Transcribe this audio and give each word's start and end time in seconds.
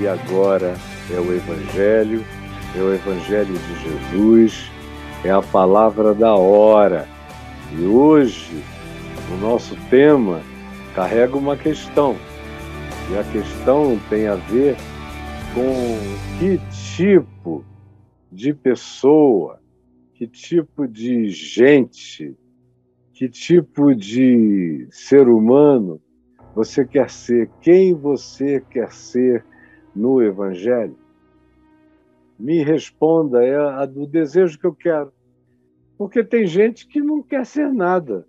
e 0.00 0.06
agora 0.06 0.76
é 1.12 1.18
o 1.18 1.34
Evangelho, 1.34 2.24
é 2.76 2.80
o 2.80 2.94
Evangelho 2.94 3.52
de 3.52 3.82
Jesus, 3.82 4.70
é 5.24 5.30
a 5.30 5.42
palavra 5.42 6.14
da 6.14 6.36
hora. 6.36 7.08
E 7.76 7.82
hoje 7.84 8.62
o 9.32 9.36
nosso 9.38 9.76
tema 9.90 10.40
carrega 10.94 11.36
uma 11.36 11.56
questão. 11.56 12.16
E 13.10 13.18
a 13.18 13.24
questão 13.24 13.98
tem 14.08 14.28
a 14.28 14.36
ver 14.36 14.76
com 15.52 15.98
que 16.38 16.60
tipo 16.94 17.64
de 18.30 18.54
pessoa, 18.54 19.58
que 20.14 20.28
tipo 20.28 20.86
de 20.86 21.28
gente, 21.28 22.36
que 23.14 23.28
tipo 23.28 23.96
de 23.96 24.86
ser 24.92 25.26
humano 25.26 26.00
você 26.54 26.84
quer 26.84 27.10
ser, 27.10 27.50
quem 27.60 27.94
você 27.94 28.62
quer 28.70 28.92
ser 28.92 29.44
no 29.94 30.22
Evangelho? 30.22 30.96
Me 32.38 32.62
responda, 32.62 33.44
é 33.44 33.56
a 33.56 33.84
do 33.84 34.06
desejo 34.06 34.58
que 34.58 34.66
eu 34.66 34.74
quero. 34.74 35.12
Porque 35.96 36.22
tem 36.22 36.46
gente 36.46 36.86
que 36.86 37.00
não 37.00 37.22
quer 37.22 37.44
ser 37.44 37.72
nada. 37.72 38.26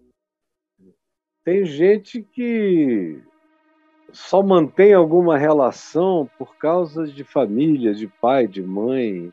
Tem 1.43 1.63
gente 1.65 2.23
que 2.23 3.21
só 4.11 4.41
mantém 4.41 4.93
alguma 4.93 5.37
relação 5.37 6.29
por 6.37 6.55
causa 6.57 7.05
de 7.05 7.23
família, 7.23 7.93
de 7.93 8.07
pai, 8.07 8.47
de 8.47 8.61
mãe, 8.61 9.31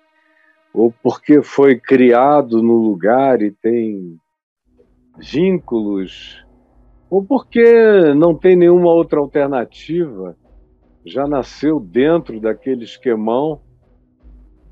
ou 0.73 0.93
porque 1.03 1.43
foi 1.43 1.81
criado 1.81 2.63
no 2.63 2.77
lugar 2.77 3.41
e 3.41 3.51
tem 3.51 4.19
vínculos, 5.19 6.45
ou 7.09 7.25
porque 7.25 8.13
não 8.15 8.35
tem 8.35 8.55
nenhuma 8.55 8.93
outra 8.93 9.19
alternativa, 9.19 10.37
já 11.07 11.27
nasceu 11.27 11.79
dentro 11.79 12.41
daquele 12.41 12.85
esquemão. 12.85 13.61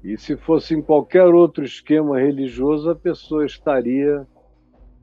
E 0.03 0.19
se 0.19 0.37
fosse 0.37 0.75
em 0.75 0.83
qualquer 0.83 1.27
outro 1.27 1.65
esquema 1.65 2.19
religioso, 2.19 2.91
a 2.91 2.97
pessoa 2.97 3.47
estaria 3.47 4.27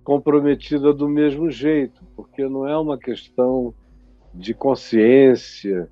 comprometida 0.03 0.93
do 0.93 1.07
mesmo 1.07 1.49
jeito, 1.49 2.03
porque 2.15 2.47
não 2.47 2.67
é 2.67 2.77
uma 2.77 2.97
questão 2.97 3.73
de 4.33 4.53
consciência, 4.53 5.89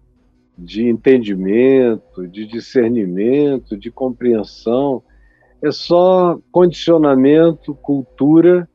de 0.58 0.88
entendimento, 0.88 2.28
de 2.28 2.45
discernimento, 2.45 3.78
de 3.78 3.90
compreensão. 3.90 5.02
É 5.62 5.72
só 5.72 6.38
condicionamento, 6.52 7.73
cultura 7.76 8.67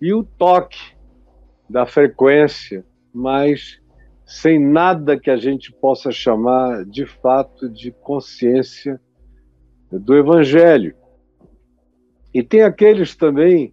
e 0.00 0.14
o 0.14 0.22
toque 0.22 0.96
da 1.68 1.84
frequência, 1.84 2.86
mas 3.12 3.77
sem 4.28 4.60
nada 4.60 5.18
que 5.18 5.30
a 5.30 5.38
gente 5.38 5.72
possa 5.72 6.12
chamar 6.12 6.84
de 6.84 7.06
fato 7.06 7.66
de 7.66 7.90
consciência 7.90 9.00
do 9.90 10.14
Evangelho. 10.14 10.94
E 12.34 12.42
tem 12.42 12.60
aqueles 12.60 13.16
também 13.16 13.72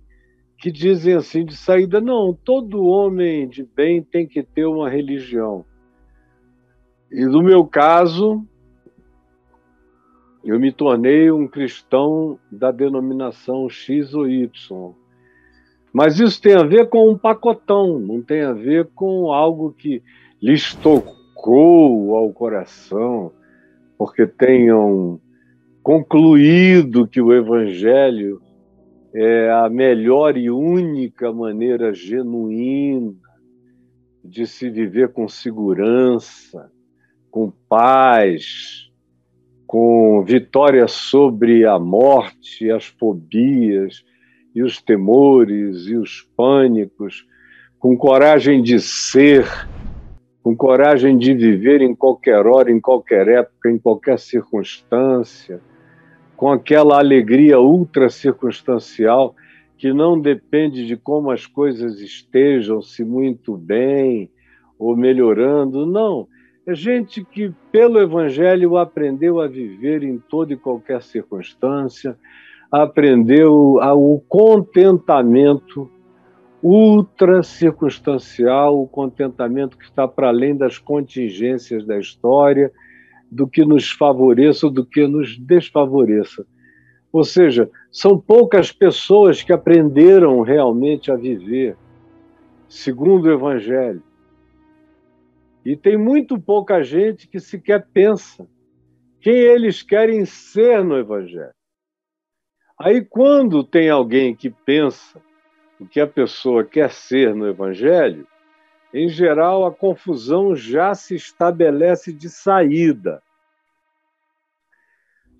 que 0.58 0.72
dizem 0.72 1.14
assim 1.14 1.44
de 1.44 1.58
saída: 1.58 2.00
não, 2.00 2.34
todo 2.34 2.86
homem 2.86 3.50
de 3.50 3.66
bem 3.66 4.02
tem 4.02 4.26
que 4.26 4.42
ter 4.42 4.66
uma 4.66 4.90
religião. 4.90 5.66
E 7.12 7.26
no 7.26 7.44
meu 7.44 7.66
caso, 7.66 8.42
eu 10.42 10.58
me 10.58 10.72
tornei 10.72 11.30
um 11.30 11.50
cristão 11.50 12.40
da 12.50 12.72
denominação 12.72 13.68
X 13.68 14.14
ou 14.14 14.26
Y. 14.26 14.94
Mas 15.92 16.18
isso 16.18 16.42
tem 16.42 16.56
a 16.56 16.64
ver 16.64 16.88
com 16.88 17.10
um 17.10 17.18
pacotão, 17.18 18.00
não 18.00 18.22
tem 18.22 18.42
a 18.42 18.54
ver 18.54 18.90
com 18.96 19.34
algo 19.34 19.74
que 19.74 20.02
lhes 20.46 20.76
tocou 20.76 22.16
ao 22.16 22.32
coração, 22.32 23.32
porque 23.98 24.28
tenham 24.28 25.20
concluído 25.82 27.08
que 27.08 27.20
o 27.20 27.34
Evangelho 27.34 28.40
é 29.12 29.50
a 29.50 29.68
melhor 29.68 30.38
e 30.38 30.52
única 30.52 31.34
maneira 31.34 31.96
genuína 31.96 33.16
de 34.24 34.46
se 34.46 34.70
viver 34.70 35.12
com 35.14 35.28
segurança, 35.28 36.72
com 37.32 37.52
paz, 37.68 38.92
com 39.66 40.24
vitória 40.24 40.88
sobre 40.88 41.66
a 41.66 41.80
morte, 41.80 42.70
as 42.70 42.86
fobias 42.86 44.04
e 44.54 44.62
os 44.62 44.80
temores 44.80 45.88
e 45.88 45.96
os 45.96 46.22
pânicos, 46.38 47.26
com 47.80 47.98
coragem 47.98 48.62
de 48.62 48.80
ser, 48.80 49.48
com 50.46 50.56
coragem 50.56 51.18
de 51.18 51.34
viver 51.34 51.82
em 51.82 51.96
qualquer 51.96 52.46
hora, 52.46 52.72
em 52.72 52.80
qualquer 52.80 53.28
época, 53.28 53.68
em 53.68 53.80
qualquer 53.80 54.20
circunstância 54.20 55.60
com 56.38 56.52
aquela 56.52 57.00
alegria 57.00 57.60
ultra 57.60 58.12
circunstancial 58.12 59.36
que 59.76 59.92
não 59.92 60.22
depende 60.22 60.86
de 60.86 60.96
como 60.96 61.32
as 61.32 61.48
coisas 61.48 62.00
estejam, 62.00 62.80
se 62.80 63.04
muito 63.04 63.58
bem 63.58 64.30
ou 64.78 64.96
melhorando, 64.96 65.84
não. 65.84 66.28
É 66.64 66.76
gente 66.76 67.26
que, 67.26 67.52
pelo 67.72 68.00
Evangelho, 68.00 68.78
aprendeu 68.78 69.42
a 69.42 69.48
viver 69.48 70.04
em 70.04 70.20
toda 70.30 70.54
e 70.54 70.58
qualquer 70.58 71.02
circunstância, 71.02 72.16
aprendeu 72.72 73.80
o 73.82 74.22
contentamento 74.30 75.90
ultra 76.62 77.44
circunstancial, 77.44 78.82
o 78.82 78.88
contentamento 78.88 79.78
que 79.78 79.86
está 79.86 80.08
para 80.08 80.30
além 80.30 80.56
das 80.56 80.78
contingências 80.78 81.86
da 81.86 81.98
história 82.00 82.72
do 83.32 83.48
que 83.48 83.66
nos 83.66 83.92
favoreça 83.92 84.70
do 84.70 84.86
que 84.86 85.08
nos 85.08 85.38
desfavoreça. 85.38 86.46
Ou 87.12 87.24
seja, 87.24 87.70
são 87.92 88.20
poucas 88.20 88.72
pessoas 88.72 89.42
que 89.42 89.54
aprenderam 89.54 90.42
realmente 90.42 91.12
a 91.12 91.16
viver 91.16 91.78
segundo 92.68 93.26
o 93.26 93.32
Evangelho. 93.32 94.04
E 95.64 95.76
tem 95.76 95.98
muito 95.98 96.40
pouca 96.40 96.84
gente 96.84 97.28
que 97.28 97.40
sequer 97.40 97.88
pensa 97.94 98.48
quem 99.22 99.34
eles 99.34 99.82
querem 99.82 100.26
ser 100.26 100.84
no 100.84 100.98
Evangelho. 100.98 101.54
Aí, 102.80 103.04
quando 103.04 103.64
tem 103.64 103.90
alguém 103.90 104.36
que 104.36 104.50
pensa 104.50 105.22
o 105.80 105.86
que 105.86 106.00
a 106.00 106.08
pessoa 106.08 106.64
quer 106.64 106.92
ser 106.92 107.36
no 107.36 107.48
Evangelho, 107.48 108.28
em 108.94 109.10
geral, 109.10 109.66
a 109.66 109.74
confusão 109.74 110.56
já 110.56 110.94
se 110.94 111.16
estabelece 111.16 112.14
de 112.14 112.30
saída. 112.30 113.22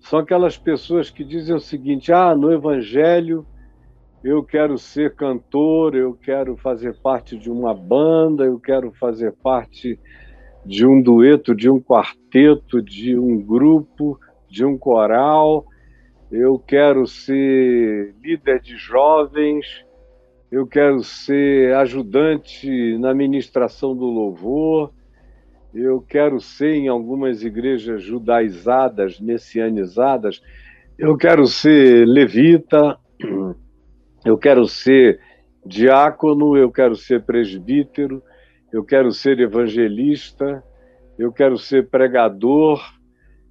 São 0.00 0.18
aquelas 0.18 0.58
pessoas 0.58 1.10
que 1.10 1.24
dizem 1.24 1.54
o 1.54 1.60
seguinte: 1.60 2.12
ah, 2.12 2.34
no 2.34 2.52
Evangelho 2.52 3.46
eu 4.22 4.42
quero 4.42 4.76
ser 4.76 5.14
cantor, 5.14 5.94
eu 5.94 6.12
quero 6.14 6.56
fazer 6.56 6.94
parte 7.00 7.38
de 7.38 7.50
uma 7.50 7.72
banda, 7.72 8.44
eu 8.44 8.58
quero 8.58 8.92
fazer 8.92 9.32
parte 9.32 9.98
de 10.64 10.84
um 10.84 11.00
dueto, 11.00 11.54
de 11.54 11.70
um 11.70 11.80
quarteto, 11.80 12.82
de 12.82 13.16
um 13.16 13.40
grupo, 13.40 14.18
de 14.48 14.64
um 14.64 14.76
coral, 14.76 15.64
eu 16.30 16.58
quero 16.58 17.06
ser 17.06 18.14
líder 18.20 18.60
de 18.60 18.76
jovens, 18.76 19.85
eu 20.50 20.66
quero 20.66 21.02
ser 21.02 21.74
ajudante 21.74 22.96
na 22.98 23.12
ministração 23.14 23.96
do 23.96 24.06
louvor, 24.06 24.92
eu 25.74 26.00
quero 26.00 26.40
ser 26.40 26.74
em 26.74 26.88
algumas 26.88 27.42
igrejas 27.42 28.02
judaizadas, 28.02 29.20
messianizadas, 29.20 30.40
eu 30.98 31.16
quero 31.16 31.46
ser 31.46 32.06
levita, 32.06 32.96
eu 34.24 34.38
quero 34.38 34.66
ser 34.66 35.20
diácono, 35.64 36.56
eu 36.56 36.70
quero 36.70 36.94
ser 36.94 37.24
presbítero, 37.24 38.22
eu 38.72 38.84
quero 38.84 39.12
ser 39.12 39.40
evangelista, 39.40 40.62
eu 41.18 41.32
quero 41.32 41.58
ser 41.58 41.88
pregador, 41.90 42.80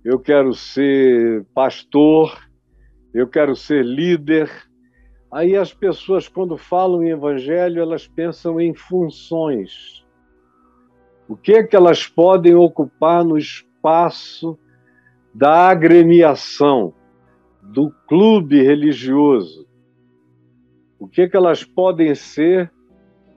eu 0.03 0.19
quero 0.19 0.53
ser 0.53 1.45
pastor, 1.53 2.37
eu 3.13 3.27
quero 3.27 3.55
ser 3.55 3.83
líder, 3.83 4.49
Aí 5.35 5.57
as 5.57 5.73
pessoas, 5.73 6.29
quando 6.29 6.55
falam 6.55 7.03
em 7.03 7.09
evangelho, 7.09 7.81
elas 7.81 8.07
pensam 8.07 8.57
em 8.57 8.73
funções. 8.73 10.01
O 11.27 11.35
que 11.35 11.51
é 11.51 11.61
que 11.61 11.75
elas 11.75 12.07
podem 12.07 12.55
ocupar 12.55 13.21
no 13.21 13.37
espaço 13.37 14.57
da 15.33 15.67
agremiação, 15.67 16.93
do 17.61 17.91
clube 18.07 18.63
religioso? 18.63 19.67
O 20.97 21.05
que 21.05 21.23
é 21.23 21.27
que 21.27 21.35
elas 21.35 21.65
podem 21.65 22.15
ser 22.15 22.71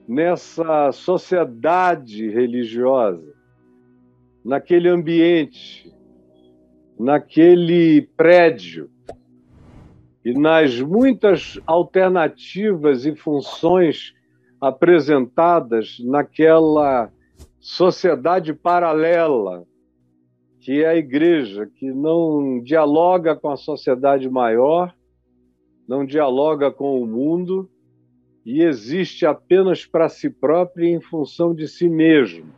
nessa 0.07 0.93
sociedade 0.93 2.29
religiosa, 2.29 3.35
naquele 4.45 4.87
ambiente, 4.87 5.93
naquele 6.97 8.03
prédio? 8.15 8.89
E 10.23 10.33
nas 10.33 10.79
muitas 10.79 11.59
alternativas 11.65 13.05
e 13.05 13.15
funções 13.15 14.13
apresentadas 14.59 15.97
naquela 15.99 17.09
sociedade 17.59 18.53
paralela 18.53 19.65
que 20.59 20.83
é 20.83 20.87
a 20.87 20.95
igreja, 20.95 21.65
que 21.65 21.91
não 21.91 22.61
dialoga 22.61 23.35
com 23.35 23.49
a 23.49 23.57
sociedade 23.57 24.29
maior, 24.29 24.93
não 25.87 26.05
dialoga 26.05 26.69
com 26.69 27.01
o 27.01 27.07
mundo 27.07 27.69
e 28.45 28.61
existe 28.61 29.25
apenas 29.25 29.85
para 29.85 30.09
si 30.09 30.29
própria 30.29 30.87
em 30.87 30.99
função 31.01 31.55
de 31.55 31.67
si 31.67 31.87
mesmo. 31.87 32.51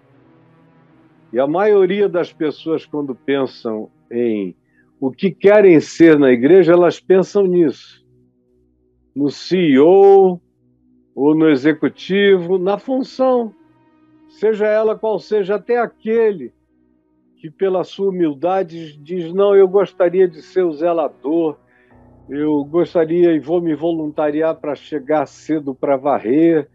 E 1.32 1.40
a 1.40 1.48
maioria 1.48 2.10
das 2.10 2.34
pessoas, 2.34 2.86
quando 2.86 3.16
pensam 3.16 3.90
em 4.12 4.56
o 5.02 5.10
que 5.10 5.32
querem 5.32 5.80
ser 5.80 6.20
na 6.20 6.32
igreja, 6.32 6.74
elas 6.74 7.00
pensam 7.00 7.48
nisso. 7.48 8.06
No 9.16 9.32
CEO 9.32 10.40
ou 11.16 11.36
no 11.36 11.50
executivo, 11.50 12.60
na 12.60 12.78
função, 12.78 13.52
seja 14.30 14.68
ela 14.68 14.96
qual 14.96 15.18
seja, 15.18 15.56
até 15.56 15.80
aquele 15.80 16.54
que, 17.38 17.50
pela 17.50 17.84
sua 17.84 18.10
humildade, 18.10 18.96
diz: 18.98 19.34
Não, 19.34 19.56
eu 19.56 19.68
gostaria 19.68 20.28
de 20.28 20.44
ser 20.44 20.62
o 20.62 20.72
zelador, 20.72 21.58
eu 22.30 22.64
gostaria 22.64 23.34
e 23.34 23.40
vou 23.40 23.60
me 23.60 23.74
voluntariar 23.74 24.56
para 24.56 24.76
chegar 24.76 25.26
cedo 25.26 25.74
para 25.74 25.98
varrer, 25.98 26.70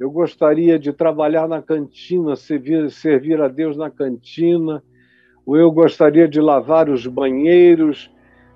eu 0.00 0.10
gostaria 0.10 0.78
de 0.78 0.94
trabalhar 0.94 1.46
na 1.46 1.60
cantina, 1.60 2.36
servir, 2.36 2.90
servir 2.90 3.38
a 3.42 3.48
Deus 3.48 3.76
na 3.76 3.90
cantina, 3.90 4.82
ou 5.46 5.56
eu 5.56 5.70
gostaria 5.70 6.26
de 6.26 6.40
lavar 6.40 6.90
os 6.90 7.06
banheiros, 7.06 8.10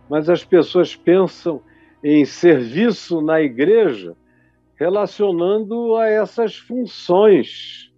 mas 0.08 0.28
as 0.28 0.44
pessoas 0.44 0.96
pensam 0.96 1.62
em 2.02 2.24
serviço 2.24 3.22
na 3.22 3.40
igreja 3.40 4.16
relacionando 4.80 5.94
a 5.96 6.08
essas 6.08 6.56
funções, 6.56 7.92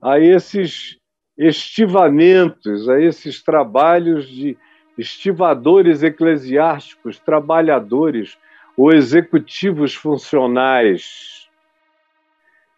a 0.00 0.20
esses 0.20 0.96
estivamentos, 1.36 2.88
a 2.88 3.00
esses 3.00 3.42
trabalhos 3.42 4.28
de 4.28 4.56
estivadores 4.96 6.04
eclesiásticos, 6.04 7.18
trabalhadores 7.18 8.38
ou 8.76 8.92
executivos 8.92 9.92
funcionais 9.92 11.48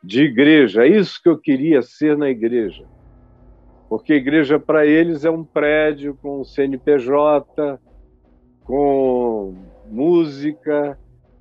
de 0.03 0.23
igreja. 0.23 0.85
É 0.85 0.89
isso 0.89 1.23
que 1.23 1.29
eu 1.29 1.39
queria 1.39 1.83
ser 1.83 2.17
na 2.17 2.31
igreja. 2.31 2.87
Porque 3.89 4.15
igreja 4.15 4.59
para 4.59 4.87
eles 4.87 5.25
é 5.25 5.31
um 5.31 5.43
prédio 5.43 6.17
com 6.21 6.45
CNPJ, 6.45 7.81
com 8.65 9.55
música, 9.87 10.99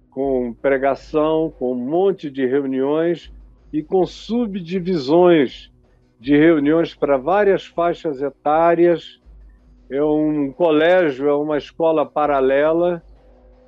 com 0.09 0.53
pregação, 0.53 1.53
com 1.59 1.73
um 1.73 1.75
monte 1.75 2.31
de 2.31 2.45
reuniões 2.45 3.31
e 3.71 3.83
com 3.83 4.05
subdivisões 4.05 5.71
de 6.19 6.35
reuniões 6.35 6.95
para 6.95 7.17
várias 7.17 7.65
faixas 7.65 8.21
etárias. 8.21 9.21
É 9.89 10.03
um 10.03 10.51
colégio, 10.51 11.27
é 11.27 11.35
uma 11.35 11.57
escola 11.57 12.05
paralela 12.05 13.03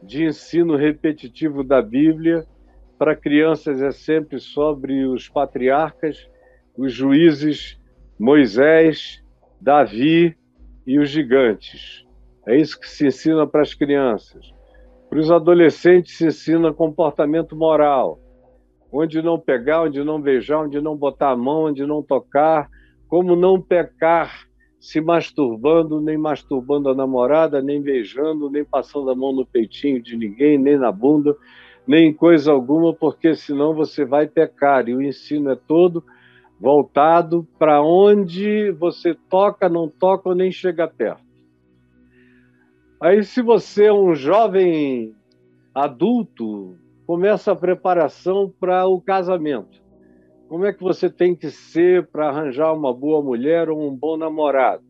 de 0.01 0.25
ensino 0.25 0.75
repetitivo 0.75 1.63
da 1.63 1.81
Bíblia. 1.81 2.45
Para 2.97 3.15
crianças 3.15 3.81
é 3.81 3.91
sempre 3.91 4.39
sobre 4.39 5.05
os 5.05 5.29
patriarcas, 5.29 6.29
os 6.77 6.91
juízes, 6.91 7.78
Moisés, 8.19 9.24
Davi 9.62 10.36
e 10.86 11.00
os 11.00 11.10
gigantes. 11.10 12.06
É 12.45 12.57
isso 12.57 12.80
que 12.80 12.89
se 12.89 13.07
ensina 13.07 13.48
para 13.48 13.62
as 13.62 13.74
crianças. 13.74 14.51
Para 15.10 15.19
os 15.19 15.31
adolescentes 15.31 16.18
se 16.18 16.27
ensina 16.27 16.74
comportamento 16.74 17.56
moral 17.56 18.19
onde 18.92 19.21
não 19.21 19.39
pegar, 19.39 19.83
onde 19.83 20.04
não 20.04 20.19
beijar, 20.19 20.63
onde 20.63 20.81
não 20.81 20.95
botar 20.95 21.31
a 21.31 21.38
mão, 21.38 21.66
onde 21.66 21.86
não 21.86 22.01
tocar, 22.01 22.68
como 23.07 23.36
não 23.36 23.62
pecar 23.62 24.48
se 24.80 25.00
masturbando, 25.00 26.01
nem 26.01 26.18
masturbando 26.18 26.89
a 26.89 26.95
namorada, 26.95 27.62
nem 27.62 27.81
beijando, 27.81 28.50
nem 28.50 28.63
passando 28.63 29.10
a 29.10 29.16
mão 29.16 29.31
no 29.31 29.45
peitinho 29.45 30.01
de 30.01 30.18
ninguém, 30.18 30.57
nem 30.57 30.77
na 30.77 30.92
bunda, 30.92 31.36
nem 31.86 32.13
coisa 32.13 32.51
alguma, 32.51 32.94
porque 32.94 33.36
senão 33.36 33.74
você 33.74 34.06
vai 34.06 34.25
pecar. 34.25 34.88
E 34.88 34.95
o 34.95 35.01
ensino 35.01 35.51
é 35.51 35.56
todo 35.56 36.04
voltado 36.59 37.47
para 37.57 37.81
onde 37.81 38.71
você 38.71 39.15
toca, 39.29 39.69
não 39.69 39.88
toca 39.88 40.29
ou 40.29 40.35
nem 40.35 40.51
chega 40.51 40.88
perto. 40.88 41.23
Aí, 43.01 43.23
se 43.23 43.41
você 43.41 43.85
é 43.85 43.94
um 43.94 44.13
jovem 44.13 45.15
adulto, 45.73 46.75
começa 47.07 47.53
a 47.53 47.56
preparação 47.56 48.53
para 48.59 48.85
o 48.88 49.00
casamento. 49.00 49.79
Como 50.50 50.65
é 50.65 50.73
que 50.73 50.83
você 50.83 51.09
tem 51.09 51.33
que 51.33 51.50
ser 51.50 52.07
para 52.07 52.27
arranjar 52.27 52.73
uma 52.73 52.94
boa 52.94 53.21
mulher 53.21 53.69
ou 53.69 53.88
um 53.88 53.95
bom 53.95 54.17
namorado? 54.17 54.83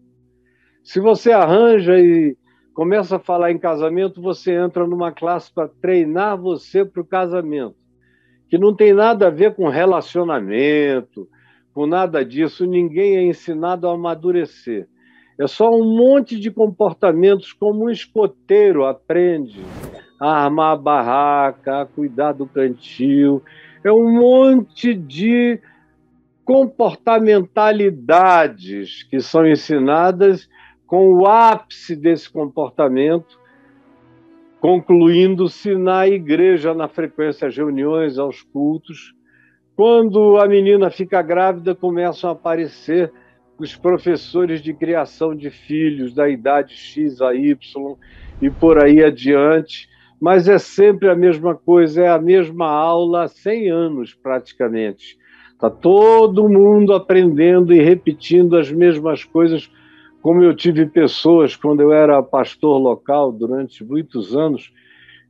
Se 0.83 0.99
você 0.99 1.31
arranja 1.31 1.99
e 1.99 2.35
começa 2.73 3.17
a 3.17 3.19
falar 3.19 3.51
em 3.51 3.59
casamento, 3.59 4.21
você 4.21 4.53
entra 4.53 4.87
numa 4.87 5.11
classe 5.11 5.53
para 5.53 5.67
treinar 5.67 6.37
você 6.37 6.83
para 6.83 7.01
o 7.01 7.05
casamento, 7.05 7.75
que 8.49 8.57
não 8.57 8.73
tem 8.73 8.93
nada 8.93 9.27
a 9.27 9.29
ver 9.29 9.53
com 9.53 9.67
relacionamento, 9.67 11.27
com 11.79 11.87
nada 11.87 12.25
disso. 12.25 12.65
Ninguém 12.65 13.15
é 13.15 13.23
ensinado 13.23 13.87
a 13.87 13.93
amadurecer. 13.93 14.85
É 15.39 15.47
só 15.47 15.73
um 15.73 15.95
monte 15.95 16.37
de 16.37 16.51
comportamentos 16.51 17.53
como 17.53 17.85
um 17.85 17.89
escoteiro 17.89 18.83
aprende 18.83 19.63
a 20.19 20.43
armar 20.43 20.73
a 20.73 20.75
barraca, 20.75 21.79
a 21.79 21.85
cuidar 21.85 22.33
do 22.33 22.45
cantil. 22.45 23.41
É 23.81 23.93
um 23.93 24.11
monte 24.11 24.93
de 24.93 25.57
comportamentalidades 26.43 29.03
que 29.03 29.21
são 29.21 29.47
ensinadas 29.47 30.49
com 30.85 31.13
o 31.13 31.25
ápice 31.25 31.95
desse 31.95 32.29
comportamento, 32.29 33.39
concluindo-se 34.59 35.75
na 35.75 36.05
igreja, 36.05 36.73
na 36.73 36.89
frequência 36.89 37.47
às 37.47 37.55
reuniões, 37.55 38.19
aos 38.19 38.41
cultos. 38.41 39.17
Quando 39.79 40.35
a 40.35 40.45
menina 40.45 40.89
fica 40.89 41.21
grávida, 41.21 41.73
começam 41.73 42.29
a 42.29 42.33
aparecer 42.33 43.13
os 43.57 43.77
professores 43.77 44.61
de 44.61 44.73
criação 44.73 45.33
de 45.33 45.49
filhos 45.49 46.13
da 46.13 46.27
idade 46.27 46.73
X 46.73 47.21
a 47.21 47.33
Y 47.33 47.55
e 48.41 48.49
por 48.49 48.83
aí 48.83 49.01
adiante, 49.01 49.87
mas 50.19 50.49
é 50.49 50.57
sempre 50.57 51.09
a 51.09 51.15
mesma 51.15 51.55
coisa, 51.55 52.03
é 52.03 52.09
a 52.09 52.19
mesma 52.19 52.67
aula 52.69 53.23
há 53.23 53.27
100 53.29 53.69
anos 53.69 54.13
praticamente. 54.13 55.17
Está 55.53 55.69
todo 55.69 56.49
mundo 56.49 56.93
aprendendo 56.93 57.73
e 57.73 57.81
repetindo 57.81 58.57
as 58.57 58.69
mesmas 58.69 59.23
coisas, 59.23 59.71
como 60.21 60.43
eu 60.43 60.53
tive 60.53 60.87
pessoas 60.87 61.55
quando 61.55 61.79
eu 61.79 61.93
era 61.93 62.21
pastor 62.21 62.77
local 62.77 63.31
durante 63.31 63.81
muitos 63.81 64.35
anos 64.35 64.73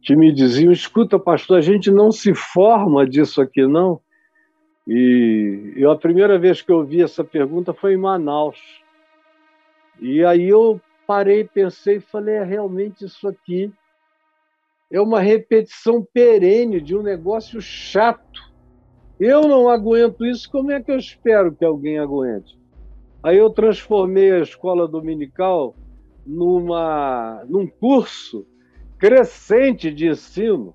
que 0.02 0.16
me 0.16 0.32
diziam: 0.32 0.72
escuta, 0.72 1.20
pastor, 1.20 1.60
a 1.60 1.62
gente 1.62 1.92
não 1.92 2.12
se 2.12 2.34
forma 2.34 3.08
disso 3.08 3.40
aqui, 3.44 3.68
não. 3.68 4.02
E 4.92 5.74
eu, 5.76 5.92
a 5.92 5.96
primeira 5.96 6.40
vez 6.40 6.64
que 6.64 6.72
eu 6.72 6.78
ouvi 6.78 7.04
essa 7.04 7.24
pergunta 7.24 7.76
foi 7.76 7.94
em 7.94 7.98
Manaus. 7.98 8.58
E 10.00 10.26
aí 10.26 10.50
eu 10.50 10.82
parei, 11.06 11.44
pensei 11.44 11.98
e 11.98 12.02
falei: 12.02 12.36
é 12.38 12.44
realmente 12.44 13.06
isso 13.06 13.28
aqui 13.28 13.72
é 14.92 15.00
uma 15.00 15.20
repetição 15.20 16.06
perene 16.14 16.82
de 16.82 16.96
um 16.96 17.04
negócio 17.04 17.62
chato. 17.62 18.50
Eu 19.20 19.48
não 19.48 19.70
aguento 19.70 20.26
isso, 20.26 20.50
como 20.50 20.72
é 20.72 20.82
que 20.82 20.92
eu 20.92 20.98
espero 20.98 21.54
que 21.54 21.64
alguém 21.64 22.00
aguente? 22.00 22.58
Aí 23.22 23.38
eu 23.38 23.50
transformei 23.50 24.32
a 24.32 24.40
escola 24.40 24.88
dominical 24.88 25.76
numa, 26.26 27.44
num 27.48 27.68
curso 27.68 28.48
crescente 28.98 29.92
de 29.92 30.08
ensino 30.08 30.74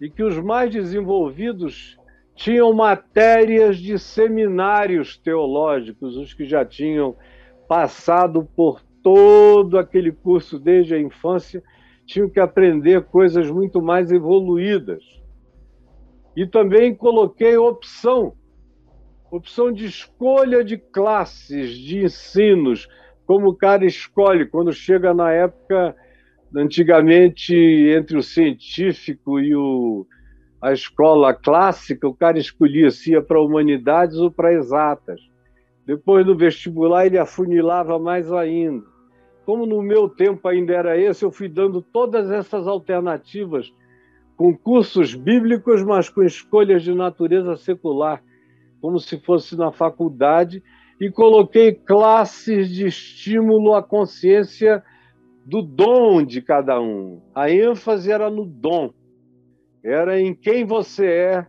e 0.00 0.08
que 0.08 0.22
os 0.22 0.38
mais 0.38 0.70
desenvolvidos 0.70 1.98
tinham 2.36 2.72
matérias 2.74 3.78
de 3.78 3.98
seminários 3.98 5.16
teológicos, 5.16 6.16
os 6.16 6.34
que 6.34 6.44
já 6.44 6.64
tinham 6.64 7.16
passado 7.66 8.46
por 8.54 8.82
todo 9.02 9.78
aquele 9.78 10.12
curso 10.12 10.58
desde 10.58 10.94
a 10.94 11.00
infância 11.00 11.62
tinham 12.04 12.28
que 12.28 12.38
aprender 12.38 13.02
coisas 13.04 13.50
muito 13.50 13.80
mais 13.80 14.12
evoluídas. 14.12 15.02
E 16.36 16.46
também 16.46 16.94
coloquei 16.94 17.56
opção, 17.56 18.34
opção 19.30 19.72
de 19.72 19.86
escolha 19.86 20.62
de 20.62 20.76
classes, 20.76 21.70
de 21.70 22.04
ensinos, 22.04 22.86
como 23.26 23.48
o 23.48 23.56
cara 23.56 23.84
escolhe 23.86 24.46
quando 24.46 24.72
chega 24.72 25.14
na 25.14 25.32
época, 25.32 25.96
antigamente, 26.54 27.54
entre 27.54 28.18
o 28.18 28.22
científico 28.22 29.40
e 29.40 29.56
o, 29.56 30.06
a 30.60 30.72
escola 30.72 31.34
clássica, 31.34 32.08
o 32.08 32.14
cara 32.14 32.38
escolhia 32.38 32.90
se 32.90 33.12
ia 33.12 33.22
para 33.22 33.40
humanidades 33.40 34.16
ou 34.16 34.30
para 34.30 34.52
exatas. 34.52 35.20
Depois 35.86 36.26
no 36.26 36.36
vestibular 36.36 37.06
ele 37.06 37.18
afunilava 37.18 37.98
mais 37.98 38.32
ainda 38.32 38.96
como 39.46 39.64
no 39.64 39.80
meu 39.80 40.08
tempo 40.08 40.48
ainda 40.48 40.74
era 40.74 41.00
esse, 41.00 41.24
eu 41.24 41.30
fui 41.30 41.48
dando 41.48 41.80
todas 41.80 42.32
essas 42.32 42.66
alternativas 42.66 43.72
com 44.36 44.54
cursos 44.54 45.14
bíblicos, 45.14 45.84
mas 45.84 46.08
com 46.10 46.22
escolhas 46.24 46.82
de 46.82 46.92
natureza 46.92 47.56
secular, 47.56 48.22
como 48.80 48.98
se 48.98 49.18
fosse 49.20 49.56
na 49.56 49.70
faculdade, 49.70 50.62
e 51.00 51.10
coloquei 51.10 51.72
classes 51.72 52.68
de 52.68 52.88
estímulo 52.88 53.74
à 53.74 53.82
consciência 53.82 54.82
do 55.46 55.62
dom 55.62 56.24
de 56.24 56.42
cada 56.42 56.80
um. 56.80 57.22
A 57.32 57.48
ênfase 57.48 58.10
era 58.10 58.28
no 58.28 58.44
dom, 58.44 58.92
era 59.82 60.20
em 60.20 60.34
quem 60.34 60.64
você 60.64 61.06
é, 61.06 61.46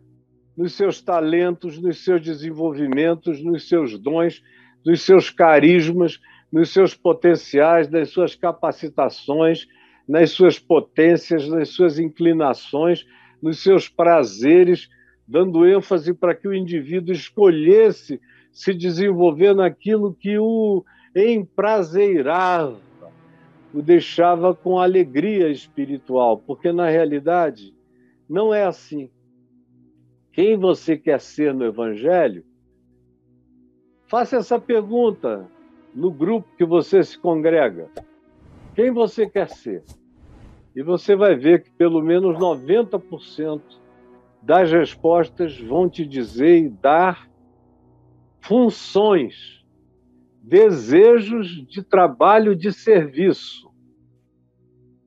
nos 0.56 0.74
seus 0.74 1.02
talentos, 1.02 1.80
nos 1.80 2.04
seus 2.04 2.22
desenvolvimentos, 2.22 3.44
nos 3.44 3.68
seus 3.70 3.98
dons, 3.98 4.42
nos 4.86 5.02
seus 5.02 5.30
carismas, 5.30 6.20
nos 6.52 6.72
seus 6.72 6.96
potenciais, 6.96 7.90
nas 7.90 8.10
suas 8.10 8.36
capacitações, 8.36 9.68
nas 10.08 10.32
suas 10.32 10.58
potências, 10.58 11.48
nas 11.48 11.70
suas 11.70 12.00
inclinações, 12.00 13.06
nos 13.42 13.62
seus 13.62 13.90
prazeres, 13.90 14.90
dando 15.28 15.68
ênfase 15.68 16.14
para 16.14 16.34
que 16.34 16.48
o 16.48 16.54
indivíduo 16.54 17.14
escolhesse 17.14 18.20
se 18.52 18.74
desenvolver 18.74 19.54
naquilo 19.54 20.14
que 20.14 20.40
o 20.40 20.84
emprazeirava, 21.16 22.80
o 23.74 23.82
deixava 23.82 24.56
com 24.56 24.80
alegria 24.80 25.50
espiritual, 25.50 26.38
porque 26.38 26.72
na 26.72 26.90
realidade 26.90 27.77
não 28.30 28.54
é 28.54 28.66
assim. 28.66 29.10
Quem 30.32 30.58
você 30.58 30.98
quer 30.98 31.20
ser 31.20 31.54
no 31.54 31.66
Evangelho? 31.66 32.44
Faça 34.08 34.38
essa 34.38 34.60
pergunta 34.60 35.50
no 35.94 36.12
grupo 36.12 36.48
que 36.58 36.66
você 36.66 37.04
se 37.04 37.18
congrega. 37.18 37.90
Quem 38.76 38.92
você 38.92 39.28
quer 39.28 39.50
ser? 39.50 39.84
E 40.76 40.84
você 40.84 41.16
vai 41.16 41.36
ver 41.36 41.64
que 41.64 41.72
pelo 41.72 42.02
menos 42.02 42.38
90% 42.38 43.62
das 44.44 44.72
respostas 44.72 45.60
vão 45.60 45.90
te 45.90 46.06
dizer 46.06 46.60
e 46.60 46.70
dar 46.70 47.28
funções, 48.40 49.66
desejos 50.42 51.48
de 51.68 51.82
trabalho 51.82 52.56
de 52.56 52.72
serviço. 52.72 53.68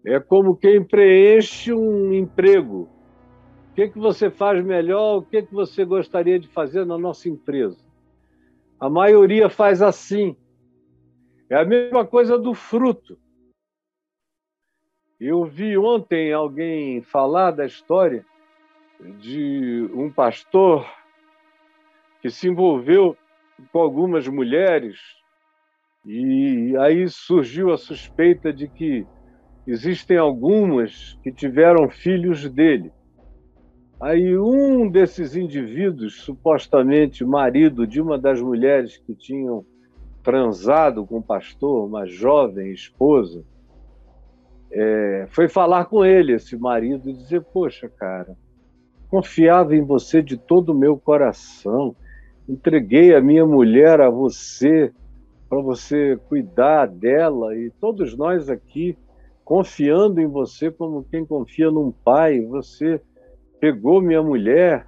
É 0.04 0.18
como 0.18 0.56
quem 0.56 0.84
preenche 0.84 1.72
um 1.72 2.12
emprego. 2.12 2.88
Que, 3.80 3.88
que 3.88 3.98
você 3.98 4.30
faz 4.30 4.62
melhor? 4.62 5.16
O 5.16 5.22
que, 5.22 5.40
que 5.40 5.54
você 5.54 5.86
gostaria 5.86 6.38
de 6.38 6.46
fazer 6.48 6.84
na 6.84 6.98
nossa 6.98 7.30
empresa? 7.30 7.82
A 8.78 8.90
maioria 8.90 9.48
faz 9.48 9.80
assim. 9.80 10.36
É 11.48 11.56
a 11.56 11.64
mesma 11.64 12.06
coisa 12.06 12.38
do 12.38 12.52
fruto. 12.52 13.18
Eu 15.18 15.46
vi 15.46 15.78
ontem 15.78 16.30
alguém 16.30 17.00
falar 17.00 17.52
da 17.52 17.64
história 17.64 18.22
de 19.18 19.88
um 19.94 20.12
pastor 20.12 20.86
que 22.20 22.28
se 22.28 22.48
envolveu 22.48 23.16
com 23.72 23.78
algumas 23.78 24.28
mulheres 24.28 25.00
e 26.04 26.76
aí 26.76 27.08
surgiu 27.08 27.72
a 27.72 27.78
suspeita 27.78 28.52
de 28.52 28.68
que 28.68 29.06
existem 29.66 30.18
algumas 30.18 31.18
que 31.22 31.32
tiveram 31.32 31.88
filhos 31.88 32.46
dele. 32.46 32.92
Aí 34.00 34.34
um 34.38 34.88
desses 34.88 35.36
indivíduos, 35.36 36.22
supostamente 36.22 37.22
marido 37.22 37.86
de 37.86 38.00
uma 38.00 38.18
das 38.18 38.40
mulheres 38.40 38.96
que 38.96 39.14
tinham 39.14 39.62
transado 40.22 41.04
com 41.06 41.18
o 41.18 41.22
pastor, 41.22 41.86
uma 41.86 42.06
jovem 42.06 42.72
esposa, 42.72 43.44
é, 44.70 45.26
foi 45.28 45.50
falar 45.50 45.84
com 45.84 46.02
ele, 46.02 46.32
esse 46.32 46.56
marido, 46.56 47.10
e 47.10 47.12
dizer: 47.12 47.42
Poxa, 47.42 47.90
cara, 47.90 48.38
confiava 49.10 49.76
em 49.76 49.82
você 49.82 50.22
de 50.22 50.38
todo 50.38 50.70
o 50.70 50.78
meu 50.78 50.96
coração, 50.96 51.94
entreguei 52.48 53.14
a 53.14 53.20
minha 53.20 53.44
mulher 53.44 54.00
a 54.00 54.08
você, 54.08 54.90
para 55.46 55.60
você 55.60 56.18
cuidar 56.26 56.86
dela, 56.86 57.54
e 57.54 57.70
todos 57.78 58.16
nós 58.16 58.48
aqui, 58.48 58.96
confiando 59.44 60.22
em 60.22 60.26
você 60.26 60.70
como 60.70 61.04
quem 61.04 61.26
confia 61.26 61.70
num 61.70 61.90
pai, 61.90 62.40
você 62.40 62.98
pegou 63.60 64.00
minha 64.00 64.22
mulher. 64.22 64.86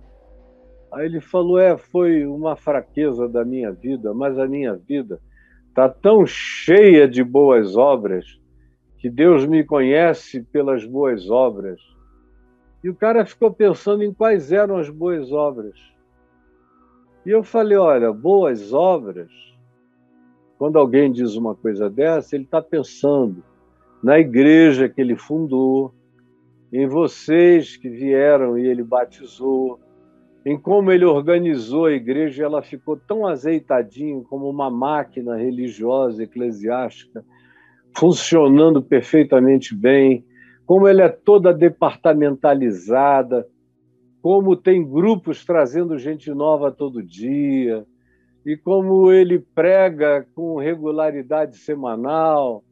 Aí 0.93 1.07
ele 1.07 1.21
falou: 1.21 1.59
É, 1.59 1.76
foi 1.76 2.26
uma 2.26 2.57
fraqueza 2.57 3.29
da 3.29 3.45
minha 3.45 3.71
vida, 3.71 4.12
mas 4.14 4.38
a 4.38 4.49
minha 4.49 4.75
vida 4.75 5.21
está 5.69 5.88
tão 5.88 6.26
cheia 6.26 7.07
de 7.07 7.23
boas 7.23 7.76
obras 7.76 8.41
que 8.99 9.11
Deus 9.11 9.45
me 9.45 9.64
conhece 9.64 10.43
pelas 10.43 10.85
boas 10.85 11.29
obras. 11.29 11.81
E 12.83 12.88
o 12.88 12.95
cara 12.95 13.25
ficou 13.25 13.52
pensando 13.52 14.02
em 14.02 14.12
quais 14.12 14.52
eram 14.52 14.76
as 14.76 14.88
boas 14.88 15.31
obras. 15.33 15.79
E 17.25 17.31
eu 17.31 17.43
falei: 17.43 17.76
olha, 17.76 18.12
boas 18.12 18.73
obras, 18.73 19.31
quando 20.59 20.79
alguém 20.79 21.11
diz 21.11 21.37
uma 21.37 21.55
coisa 21.55 21.88
dessa, 21.88 22.35
ele 22.35 22.45
está 22.45 22.61
pensando 22.61 23.43
na 24.02 24.19
igreja 24.19 24.88
que 24.88 25.00
ele 25.00 25.17
fundou, 25.17 25.95
em 26.73 26.87
vocês 26.87 27.76
que 27.76 27.88
vieram 27.88 28.59
e 28.59 28.67
ele 28.67 28.83
batizou, 28.83 29.79
em 30.45 30.59
como 30.59 30.91
ele 30.91 31.05
organizou 31.05 31.87
a 31.87 31.93
igreja, 31.93 32.45
ela 32.45 32.62
ficou 32.62 32.97
tão 32.97 33.26
azeitadinho 33.26 34.23
como 34.23 34.49
uma 34.49 34.71
máquina 34.71 35.37
religiosa, 35.37 36.25
eclesiástica, 36.25 37.25
funcionando 37.95 38.83
perfeitamente 38.83 39.75
bem, 39.75 40.25
como 40.64 40.88
ela 40.88 41.02
é 41.02 41.09
toda 41.09 41.52
departamentalizada, 41.52 43.47
como 44.23 44.57
tem 44.57 44.88
grupos 44.88 45.45
trazendo 45.45 45.99
gente 45.99 46.33
nova 46.33 46.73
todo 46.73 47.02
dia, 47.02 47.85
e 48.47 48.57
como 48.57 49.12
ele 49.12 49.38
prega 49.38 50.26
com 50.35 50.57
regularidade 50.57 51.59
semanal 51.59 52.64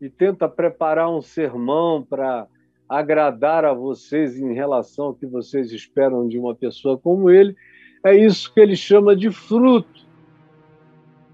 e 0.00 0.10
tenta 0.10 0.48
preparar 0.48 1.08
um 1.10 1.22
sermão 1.22 2.02
para 2.02 2.46
agradar 2.88 3.64
a 3.64 3.72
vocês 3.72 4.38
em 4.38 4.52
relação 4.52 5.06
ao 5.06 5.14
que 5.14 5.26
vocês 5.26 5.72
esperam 5.72 6.28
de 6.28 6.38
uma 6.38 6.54
pessoa 6.54 6.96
como 6.96 7.30
ele, 7.30 7.56
é 8.04 8.16
isso 8.16 8.52
que 8.52 8.60
ele 8.60 8.76
chama 8.76 9.16
de 9.16 9.30
fruto. 9.30 10.06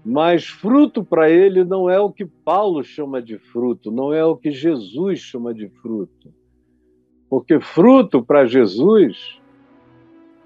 Mas 0.05 0.45
fruto 0.45 1.03
para 1.03 1.29
ele 1.29 1.63
não 1.63 1.89
é 1.89 1.99
o 1.99 2.11
que 2.11 2.25
Paulo 2.25 2.83
chama 2.83 3.21
de 3.21 3.37
fruto, 3.37 3.89
não 3.89 4.11
é 4.13 4.25
o 4.25 4.35
que 4.35 4.51
Jesus 4.51 5.19
chama 5.19 5.53
de 5.53 5.69
fruto. 5.69 6.33
Porque 7.29 7.59
fruto 7.59 8.23
para 8.23 8.45
Jesus 8.45 9.39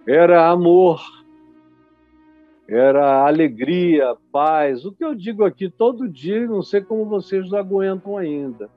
era 0.08 0.50
amor, 0.50 1.02
era 2.68 3.26
alegria, 3.26 4.16
paz. 4.32 4.86
O 4.86 4.92
que 4.92 5.04
eu 5.04 5.16
digo 5.16 5.44
aqui 5.44 5.70
todo 5.70 6.08
dia, 6.08 6.46
não 6.46 6.62
sei 6.62 6.82
como 6.82 7.06
vocês 7.06 7.52
aguentam 7.54 8.18
ainda. 8.18 8.70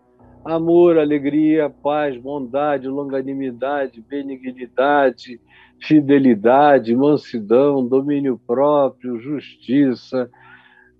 Amor, 0.44 0.98
alegria, 0.98 1.68
paz, 1.68 2.16
bondade, 2.16 2.88
longanimidade, 2.88 4.00
benignidade, 4.00 5.40
fidelidade, 5.80 6.94
mansidão, 6.96 7.86
domínio 7.86 8.40
próprio, 8.46 9.20
justiça, 9.20 10.30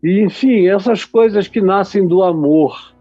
e, 0.03 0.21
enfim, 0.21 0.67
essas 0.67 1.05
coisas 1.05 1.47
que 1.47 1.61
nascem 1.61 2.07
do 2.07 2.23
amor, 2.23 2.95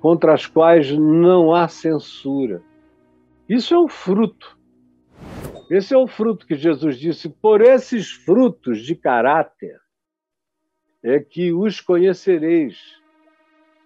contra 0.00 0.34
as 0.34 0.46
quais 0.46 0.90
não 0.90 1.54
há 1.54 1.68
censura. 1.68 2.62
Isso 3.48 3.74
é 3.74 3.78
o 3.78 3.88
fruto. 3.88 4.58
Esse 5.70 5.94
é 5.94 5.98
o 5.98 6.08
fruto 6.08 6.46
que 6.46 6.56
Jesus 6.56 6.98
disse: 6.98 7.28
por 7.28 7.60
esses 7.60 8.10
frutos 8.10 8.84
de 8.84 8.96
caráter 8.96 9.78
é 11.02 11.20
que 11.20 11.52
os 11.52 11.80
conhecereis. 11.80 12.78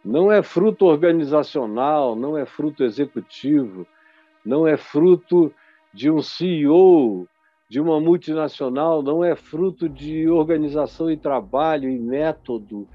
Não 0.05 0.31
é 0.31 0.43
fruto 0.43 0.87
organizacional, 0.87 2.15
não 2.15 2.37
é 2.37 2.45
fruto 2.45 2.85
executivo, 2.85 3.87
não 4.45 4.67
é 4.67 4.77
fruto 4.77 5.53
de 5.93 6.11
um 6.11 6.21
CEO 6.21 7.27
de 7.69 7.81
uma 7.81 8.01
multinacional 8.01 9.03
não 9.03 9.25
é 9.25 9.35
fruto 9.35 9.89
de 9.89 10.29
organização 10.29 11.11
e 11.11 11.17
trabalho 11.17 11.89
e 11.89 11.99
método, 11.99 12.87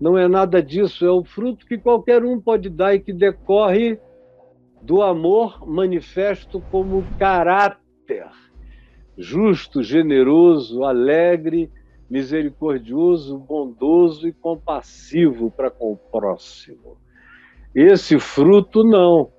não 0.00 0.16
é 0.16 0.28
nada 0.28 0.62
disso, 0.62 1.04
é 1.04 1.10
o 1.10 1.24
fruto 1.24 1.66
que 1.66 1.76
qualquer 1.76 2.24
um 2.24 2.40
pode 2.40 2.68
dar 2.70 2.94
e 2.94 3.00
que 3.00 3.12
decorre 3.12 3.98
do 4.80 5.02
amor 5.02 5.66
manifesto 5.66 6.60
como 6.70 7.04
caráter. 7.18 8.28
Justo, 9.16 9.82
generoso, 9.82 10.84
alegre, 10.84 11.68
misericordioso, 12.08 13.38
bondoso 13.38 14.26
e 14.26 14.32
compassivo 14.32 15.50
para 15.50 15.70
com 15.70 15.92
o 15.92 15.96
próximo. 15.96 16.96
Esse 17.74 18.18
fruto 18.18 18.82
não. 18.82 19.30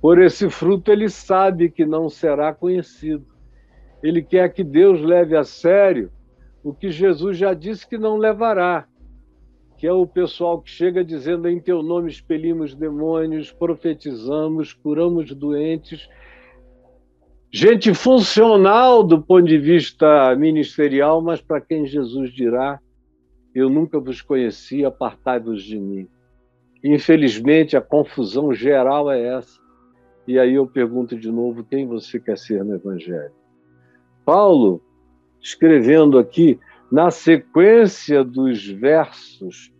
Por 0.00 0.20
esse 0.20 0.48
fruto 0.48 0.90
ele 0.90 1.08
sabe 1.08 1.70
que 1.70 1.84
não 1.84 2.08
será 2.08 2.54
conhecido. 2.54 3.26
Ele 4.02 4.22
quer 4.22 4.52
que 4.52 4.64
Deus 4.64 5.00
leve 5.02 5.36
a 5.36 5.44
sério 5.44 6.10
o 6.62 6.72
que 6.72 6.90
Jesus 6.90 7.36
já 7.36 7.52
disse 7.54 7.86
que 7.86 7.98
não 7.98 8.16
levará, 8.16 8.86
que 9.76 9.86
é 9.86 9.92
o 9.92 10.06
pessoal 10.06 10.60
que 10.60 10.70
chega 10.70 11.02
dizendo 11.02 11.48
em 11.48 11.58
teu 11.58 11.82
nome 11.82 12.10
expelimos 12.10 12.74
demônios, 12.74 13.50
profetizamos, 13.50 14.72
curamos 14.72 15.34
doentes. 15.34 16.08
Gente 17.52 17.92
funcional 17.92 19.02
do 19.02 19.20
ponto 19.20 19.44
de 19.44 19.58
vista 19.58 20.36
ministerial, 20.36 21.20
mas 21.20 21.40
para 21.40 21.60
quem 21.60 21.84
Jesus 21.84 22.32
dirá 22.32 22.78
Eu 23.52 23.68
nunca 23.68 23.98
vos 23.98 24.22
conheci, 24.22 24.84
apartai-vos 24.84 25.64
de 25.64 25.76
mim. 25.76 26.08
Infelizmente, 26.84 27.76
a 27.76 27.80
confusão 27.80 28.54
geral 28.54 29.10
é 29.10 29.36
essa. 29.36 29.58
E 30.28 30.38
aí 30.38 30.54
eu 30.54 30.64
pergunto 30.64 31.18
de 31.18 31.28
novo: 31.28 31.64
quem 31.64 31.88
você 31.88 32.20
quer 32.20 32.38
ser 32.38 32.64
no 32.64 32.76
Evangelho? 32.76 33.32
Paulo, 34.24 34.80
escrevendo 35.40 36.20
aqui, 36.20 36.56
na 36.92 37.10
sequência 37.10 38.22
dos 38.22 38.64
versos 38.64 39.72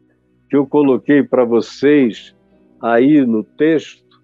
que 0.48 0.56
eu 0.56 0.66
coloquei 0.66 1.22
para 1.22 1.44
vocês 1.44 2.34
aí 2.82 3.24
no 3.24 3.44
texto, 3.44 4.20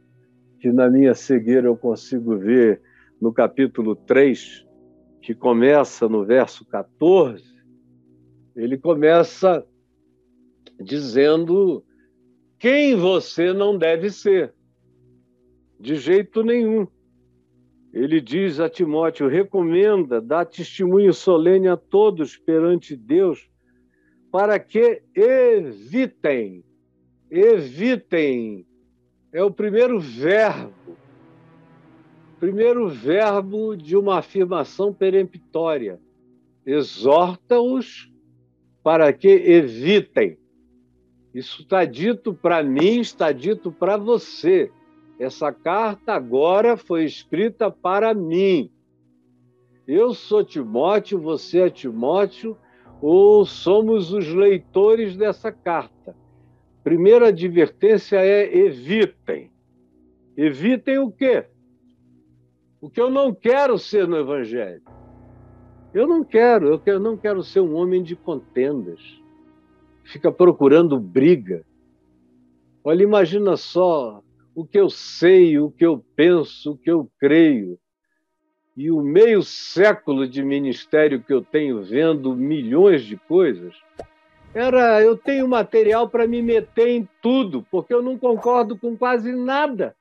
que 0.59 0.73
na 0.73 0.91
minha 0.91 1.15
cegueira 1.15 1.69
eu 1.69 1.77
consigo 1.77 2.37
ver 2.37 2.81
no 3.21 3.33
capítulo 3.33 3.97
3, 3.97 4.67
que 5.23 5.35
começa 5.35 6.09
no 6.09 6.25
verso 6.25 6.65
14, 6.67 7.45
ele 8.55 8.79
começa 8.79 9.67
dizendo 10.81 11.85
quem 12.59 12.97
você 12.97 13.53
não 13.53 13.77
deve 13.77 14.11
ser. 14.11 14.55
De 15.79 15.97
jeito 15.97 16.43
nenhum. 16.43 16.87
Ele 17.93 18.21
diz 18.21 18.61
a 18.61 18.69
Timóteo: 18.69 19.29
recomenda, 19.29 20.21
dá 20.21 20.45
testemunho 20.45 21.13
solene 21.13 21.69
a 21.69 21.77
todos 21.77 22.37
perante 22.37 22.97
Deus, 22.97 23.49
para 24.31 24.59
que 24.59 25.03
evitem, 25.15 26.65
evitem, 27.31 28.67
é 29.33 29.43
o 29.43 29.51
primeiro 29.51 29.99
verbo, 29.99 30.97
primeiro 32.39 32.89
verbo 32.89 33.77
de 33.77 33.97
uma 33.97 34.19
afirmação 34.19 34.93
peremptória. 34.93 36.01
Exorta-os 36.65 38.13
para 38.83 39.13
que 39.13 39.29
evitem. 39.29 40.39
Isso 41.35 41.63
está 41.63 41.85
dito 41.85 42.33
para 42.35 42.63
mim, 42.63 43.01
está 43.01 43.33
dito 43.33 43.71
para 43.71 43.97
você. 43.97 44.71
Essa 45.19 45.53
carta 45.53 46.13
agora 46.13 46.77
foi 46.77 47.05
escrita 47.05 47.71
para 47.71 48.13
mim. 48.15 48.71
Eu 49.87 50.15
sou 50.15 50.45
Timóteo, 50.45 51.19
você 51.21 51.61
é 51.61 51.71
Timóteo, 51.71 52.57
ou 53.01 53.45
somos 53.47 54.13
os 54.13 54.27
leitores 54.29 55.17
dessa 55.17 55.53
carta. 55.53 56.17
Primeira 56.83 57.29
advertência 57.29 58.17
é 58.17 58.57
evitem. 58.57 59.51
Evitem 60.37 60.99
o 60.99 61.11
quê? 61.11 61.47
O 62.87 62.89
que 62.89 63.01
eu 63.01 63.11
não 63.11 63.35
quero 63.35 63.77
ser 63.81 64.07
no 64.07 64.17
Evangelho. 64.17 64.81
Eu 65.93 66.07
não 66.07 66.23
quero, 66.23 66.81
eu 66.87 67.01
não 67.01 67.17
quero 67.17 67.43
ser 67.43 67.59
um 67.59 67.75
homem 67.75 68.01
de 68.01 68.15
contendas 68.15 69.01
fica 70.07 70.31
procurando 70.31 71.01
briga. 71.01 71.65
Olha, 72.85 73.03
imagina 73.03 73.57
só 73.57 74.23
o 74.55 74.65
que 74.65 74.79
eu 74.79 74.89
sei, 74.89 75.59
o 75.59 75.69
que 75.69 75.85
eu 75.85 76.01
penso, 76.15 76.71
o 76.71 76.79
que 76.79 76.89
eu 76.89 77.11
creio. 77.19 77.77
E 78.77 78.89
o 78.89 79.03
meio 79.03 79.43
século 79.43 80.29
de 80.29 80.41
ministério 80.41 81.21
que 81.21 81.33
eu 81.33 81.43
tenho 81.43 81.83
vendo 81.83 82.37
milhões 82.37 83.03
de 83.03 83.17
coisas, 83.17 83.75
era 84.55 85.03
eu 85.03 85.17
tenho 85.17 85.49
material 85.49 86.09
para 86.09 86.25
me 86.25 86.41
meter 86.41 86.87
em 86.87 87.09
tudo, 87.21 87.67
porque 87.69 87.93
eu 87.93 88.01
não 88.01 88.17
concordo 88.17 88.79
com 88.79 88.97
quase 88.97 89.33
nada. 89.35 89.97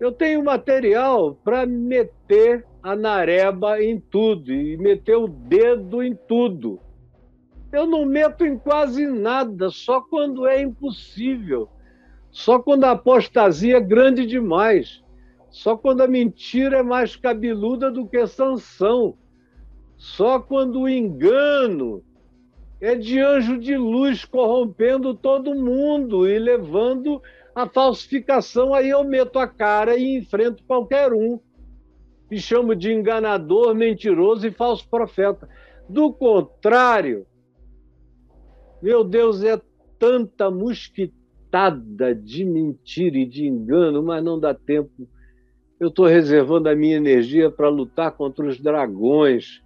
Eu 0.00 0.12
tenho 0.12 0.44
material 0.44 1.34
para 1.34 1.66
meter 1.66 2.64
a 2.82 2.94
nareba 2.94 3.82
em 3.82 3.98
tudo 3.98 4.52
e 4.52 4.76
meter 4.76 5.16
o 5.16 5.26
dedo 5.26 6.02
em 6.02 6.14
tudo. 6.14 6.78
Eu 7.72 7.86
não 7.86 8.04
meto 8.06 8.46
em 8.46 8.56
quase 8.56 9.06
nada, 9.06 9.68
só 9.70 10.00
quando 10.00 10.46
é 10.46 10.62
impossível. 10.62 11.68
Só 12.30 12.58
quando 12.60 12.84
a 12.84 12.92
apostasia 12.92 13.78
é 13.78 13.80
grande 13.80 14.24
demais. 14.24 15.02
Só 15.50 15.76
quando 15.76 16.02
a 16.02 16.08
mentira 16.08 16.78
é 16.78 16.82
mais 16.82 17.16
cabeluda 17.16 17.90
do 17.90 18.06
que 18.06 18.24
sanção. 18.26 19.16
Só 19.96 20.38
quando 20.38 20.82
o 20.82 20.88
engano 20.88 22.04
é 22.80 22.94
de 22.94 23.18
anjo 23.18 23.58
de 23.58 23.76
luz 23.76 24.24
corrompendo 24.24 25.12
todo 25.12 25.54
mundo 25.54 26.28
e 26.28 26.38
levando 26.38 27.20
a 27.58 27.68
falsificação. 27.68 28.72
Aí 28.72 28.90
eu 28.90 29.02
meto 29.02 29.38
a 29.38 29.48
cara 29.48 29.96
e 29.96 30.16
enfrento 30.16 30.62
qualquer 30.64 31.12
um. 31.12 31.40
E 32.30 32.38
chamo 32.38 32.76
de 32.76 32.92
enganador, 32.92 33.74
mentiroso 33.74 34.46
e 34.46 34.52
falso 34.52 34.88
profeta. 34.88 35.48
Do 35.88 36.12
contrário, 36.12 37.26
meu 38.80 39.02
Deus, 39.02 39.42
é 39.42 39.60
tanta 39.98 40.50
mosquitada 40.50 42.14
de 42.14 42.44
mentira 42.44 43.18
e 43.18 43.26
de 43.26 43.46
engano, 43.46 44.02
mas 44.02 44.22
não 44.22 44.38
dá 44.38 44.54
tempo. 44.54 45.08
Eu 45.80 45.88
estou 45.88 46.06
reservando 46.06 46.68
a 46.68 46.76
minha 46.76 46.96
energia 46.96 47.50
para 47.50 47.68
lutar 47.68 48.12
contra 48.12 48.46
os 48.46 48.60
dragões, 48.60 49.62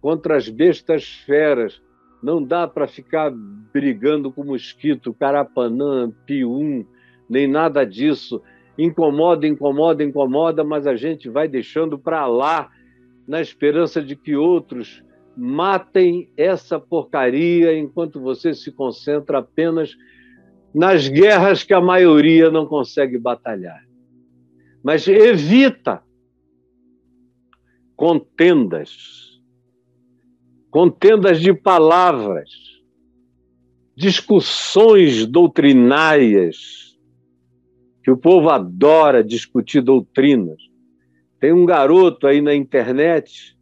contra 0.00 0.36
as 0.36 0.48
bestas 0.48 1.08
feras. 1.08 1.80
Não 2.22 2.40
dá 2.42 2.68
para 2.68 2.86
ficar 2.86 3.32
brigando 3.72 4.30
com 4.30 4.44
mosquito, 4.44 5.14
carapanã, 5.14 6.12
pium, 6.24 6.84
nem 7.32 7.48
nada 7.48 7.84
disso. 7.84 8.42
Incomoda, 8.76 9.46
incomoda, 9.46 10.04
incomoda, 10.04 10.62
mas 10.62 10.86
a 10.86 10.94
gente 10.94 11.30
vai 11.30 11.48
deixando 11.48 11.98
para 11.98 12.26
lá 12.26 12.70
na 13.26 13.40
esperança 13.40 14.02
de 14.02 14.14
que 14.14 14.36
outros 14.36 15.02
matem 15.34 16.30
essa 16.36 16.78
porcaria 16.78 17.76
enquanto 17.76 18.20
você 18.20 18.52
se 18.54 18.70
concentra 18.70 19.38
apenas 19.38 19.96
nas 20.74 21.08
guerras 21.08 21.64
que 21.64 21.72
a 21.72 21.80
maioria 21.80 22.50
não 22.50 22.66
consegue 22.66 23.18
batalhar. 23.18 23.82
Mas 24.82 25.08
evita 25.08 26.02
contendas, 27.96 29.40
contendas 30.70 31.40
de 31.40 31.54
palavras, 31.54 32.50
discussões 33.96 35.26
doutrinárias, 35.26 36.91
que 38.02 38.10
o 38.10 38.16
povo 38.16 38.50
adora 38.50 39.22
discutir 39.22 39.80
doutrinas. 39.80 40.60
Tem 41.38 41.52
um 41.52 41.64
garoto 41.64 42.26
aí 42.26 42.40
na 42.40 42.54
internet 42.54 43.56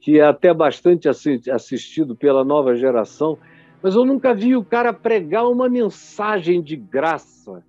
que 0.00 0.18
é 0.18 0.24
até 0.24 0.52
bastante 0.54 1.08
assistido 1.08 2.16
pela 2.16 2.44
nova 2.44 2.74
geração, 2.74 3.38
mas 3.82 3.94
eu 3.94 4.04
nunca 4.04 4.32
vi 4.32 4.56
o 4.56 4.64
cara 4.64 4.92
pregar 4.92 5.46
uma 5.46 5.68
mensagem 5.68 6.62
de 6.62 6.74
graça, 6.74 7.62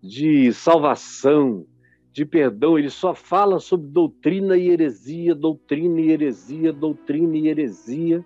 de 0.00 0.52
salvação, 0.52 1.66
de 2.12 2.24
perdão. 2.24 2.78
Ele 2.78 2.90
só 2.90 3.12
fala 3.12 3.58
sobre 3.58 3.88
doutrina 3.88 4.56
e 4.56 4.68
heresia, 4.68 5.34
doutrina 5.34 6.00
e 6.00 6.10
heresia, 6.10 6.72
doutrina 6.72 7.36
e 7.36 7.48
heresia. 7.48 8.24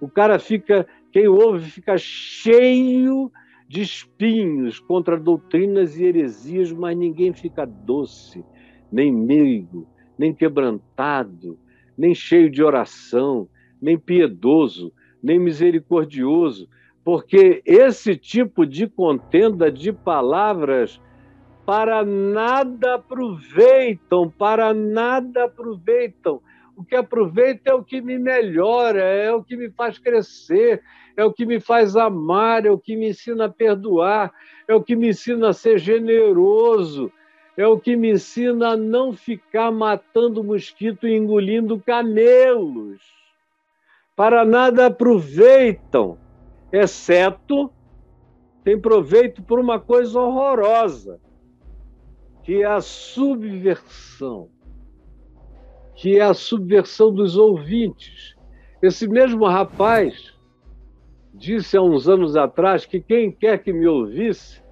O 0.00 0.08
cara 0.08 0.38
fica, 0.38 0.86
quem 1.12 1.28
ouve, 1.28 1.70
fica 1.70 1.96
cheio 1.96 3.30
de 3.68 3.82
espinhos 3.82 4.80
contra 4.80 5.20
doutrinas 5.20 5.98
e 5.98 6.04
heresias, 6.04 6.72
mas 6.72 6.96
ninguém 6.96 7.34
fica 7.34 7.66
doce, 7.66 8.42
nem 8.90 9.12
meigo, 9.12 9.86
nem 10.18 10.32
quebrantado, 10.32 11.58
nem 11.96 12.14
cheio 12.14 12.50
de 12.50 12.62
oração, 12.62 13.46
nem 13.80 13.98
piedoso, 13.98 14.90
nem 15.22 15.38
misericordioso, 15.38 16.68
porque 17.04 17.62
esse 17.64 18.16
tipo 18.16 18.64
de 18.64 18.86
contenda 18.86 19.70
de 19.70 19.92
palavras 19.92 21.00
para 21.66 22.02
nada 22.02 22.94
aproveitam, 22.94 24.30
para 24.30 24.72
nada 24.72 25.44
aproveitam. 25.44 26.40
O 26.78 26.84
que 26.84 26.94
aproveita 26.94 27.70
é 27.70 27.74
o 27.74 27.82
que 27.82 28.00
me 28.00 28.20
melhora, 28.20 29.02
é 29.02 29.32
o 29.32 29.42
que 29.42 29.56
me 29.56 29.68
faz 29.68 29.98
crescer, 29.98 30.80
é 31.16 31.24
o 31.24 31.32
que 31.32 31.44
me 31.44 31.58
faz 31.58 31.96
amar, 31.96 32.64
é 32.64 32.70
o 32.70 32.78
que 32.78 32.94
me 32.94 33.08
ensina 33.08 33.46
a 33.46 33.48
perdoar, 33.48 34.32
é 34.68 34.72
o 34.76 34.80
que 34.80 34.94
me 34.94 35.08
ensina 35.08 35.48
a 35.48 35.52
ser 35.52 35.80
generoso, 35.80 37.10
é 37.56 37.66
o 37.66 37.80
que 37.80 37.96
me 37.96 38.12
ensina 38.12 38.68
a 38.68 38.76
não 38.76 39.12
ficar 39.12 39.72
matando 39.72 40.44
mosquito 40.44 41.08
e 41.08 41.16
engolindo 41.16 41.80
camelos. 41.80 43.02
Para 44.14 44.44
nada 44.44 44.86
aproveitam, 44.86 46.16
exceto 46.72 47.72
tem 48.62 48.80
proveito 48.80 49.42
por 49.42 49.58
uma 49.58 49.80
coisa 49.80 50.20
horrorosa, 50.20 51.20
que 52.44 52.62
é 52.62 52.66
a 52.66 52.80
subversão, 52.80 54.48
que 55.98 56.16
é 56.16 56.22
a 56.22 56.32
subversão 56.32 57.12
dos 57.12 57.36
ouvintes. 57.36 58.36
Esse 58.80 59.08
mesmo 59.08 59.44
rapaz 59.46 60.32
disse 61.34 61.76
há 61.76 61.82
uns 61.82 62.08
anos 62.08 62.36
atrás 62.36 62.86
que 62.86 63.00
quem 63.00 63.32
quer 63.32 63.60
que 63.60 63.72
me 63.72 63.86
ouvisse 63.88 64.62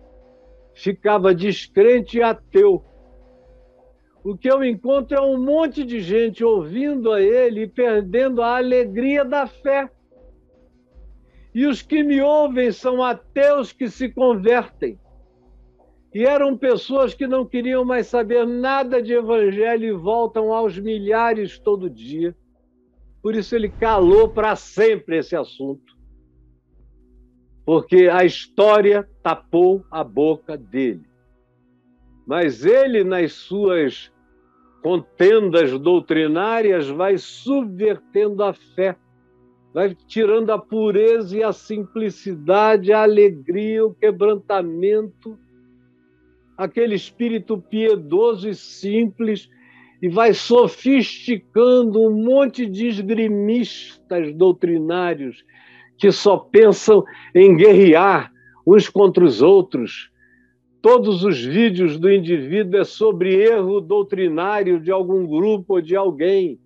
ficava 0.72 1.34
descrente 1.34 2.18
e 2.18 2.22
ateu. 2.22 2.84
o 4.22 4.36
que 4.36 4.48
eu 4.48 4.62
encontro 4.62 5.16
é 5.16 5.20
um 5.20 5.36
monte 5.36 5.82
de 5.82 6.00
gente 6.00 6.44
ouvindo 6.44 7.12
a 7.12 7.20
ele 7.20 7.62
e 7.62 7.68
perdendo 7.68 8.40
a 8.40 8.56
alegria 8.58 9.24
da 9.24 9.48
fé. 9.48 9.90
E 11.52 11.66
os 11.66 11.82
que 11.82 12.04
me 12.04 12.20
ouvem 12.20 12.70
são 12.70 13.02
ateus 13.02 13.72
que 13.72 13.88
se 13.88 14.08
convertem. 14.10 14.96
E 16.16 16.24
eram 16.24 16.56
pessoas 16.56 17.12
que 17.12 17.26
não 17.26 17.44
queriam 17.44 17.84
mais 17.84 18.06
saber 18.06 18.46
nada 18.46 19.02
de 19.02 19.12
evangelho 19.12 19.84
e 19.84 19.92
voltam 19.92 20.50
aos 20.50 20.78
milhares 20.78 21.58
todo 21.58 21.90
dia. 21.90 22.34
Por 23.22 23.34
isso 23.34 23.54
ele 23.54 23.68
calou 23.68 24.26
para 24.26 24.56
sempre 24.56 25.18
esse 25.18 25.36
assunto. 25.36 25.94
Porque 27.66 28.08
a 28.10 28.24
história 28.24 29.06
tapou 29.22 29.84
a 29.90 30.02
boca 30.02 30.56
dele. 30.56 31.06
Mas 32.26 32.64
ele, 32.64 33.04
nas 33.04 33.34
suas 33.34 34.10
contendas 34.82 35.78
doutrinárias, 35.78 36.88
vai 36.88 37.18
subvertendo 37.18 38.42
a 38.42 38.54
fé, 38.54 38.96
vai 39.74 39.94
tirando 39.94 40.48
a 40.48 40.58
pureza 40.58 41.36
e 41.36 41.42
a 41.42 41.52
simplicidade, 41.52 42.90
a 42.90 43.02
alegria, 43.02 43.84
o 43.84 43.92
quebrantamento, 43.92 45.38
aquele 46.56 46.94
espírito 46.94 47.58
piedoso 47.58 48.48
e 48.48 48.54
simples, 48.54 49.48
e 50.00 50.08
vai 50.08 50.34
sofisticando 50.34 52.00
um 52.00 52.10
monte 52.10 52.66
de 52.66 52.86
esgrimistas 52.86 54.34
doutrinários 54.34 55.44
que 55.98 56.12
só 56.12 56.36
pensam 56.36 57.02
em 57.34 57.56
guerrear 57.56 58.30
uns 58.66 58.88
contra 58.88 59.24
os 59.24 59.40
outros, 59.40 60.10
Todos 60.86 61.24
os 61.24 61.44
vídeos 61.44 61.98
do 61.98 62.08
indivíduo 62.08 62.80
é 62.80 62.84
sobre 62.84 63.34
erro 63.34 63.80
doutrinário 63.80 64.78
de 64.78 64.92
algum 64.92 65.26
grupo 65.26 65.74
ou 65.74 65.80
de 65.80 65.96
alguém. 65.96 66.60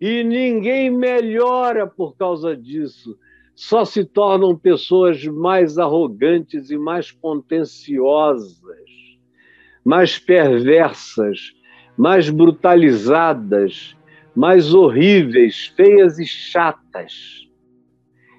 E 0.00 0.24
ninguém 0.24 0.90
melhora 0.90 1.86
por 1.86 2.16
causa 2.16 2.56
disso. 2.56 3.16
Só 3.62 3.84
se 3.84 4.06
tornam 4.06 4.56
pessoas 4.56 5.22
mais 5.26 5.76
arrogantes 5.76 6.70
e 6.70 6.78
mais 6.78 7.10
contenciosas, 7.10 8.88
mais 9.84 10.18
perversas, 10.18 11.52
mais 11.94 12.30
brutalizadas, 12.30 13.94
mais 14.34 14.72
horríveis, 14.72 15.66
feias 15.76 16.18
e 16.18 16.24
chatas. 16.24 17.46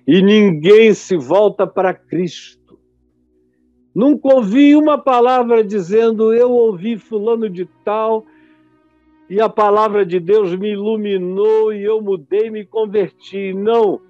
E 0.07 0.23
ninguém 0.23 0.91
se 0.93 1.15
volta 1.15 1.67
para 1.67 1.93
Cristo 1.93 2.61
Nunca 3.93 4.35
ouvi 4.35 4.75
uma 4.75 4.97
palavra 4.97 5.63
dizendo 5.63 6.33
eu 6.33 6.49
ouvi 6.49 6.97
fulano 6.97 7.49
de 7.49 7.65
tal 7.83 8.25
e 9.29 9.39
a 9.39 9.49
palavra 9.49 10.05
de 10.05 10.19
Deus 10.19 10.55
me 10.55 10.71
iluminou 10.71 11.73
e 11.73 11.83
eu 11.83 12.01
mudei, 12.01 12.49
me 12.49 12.65
converti. 12.65 13.53
Não, 13.53 14.01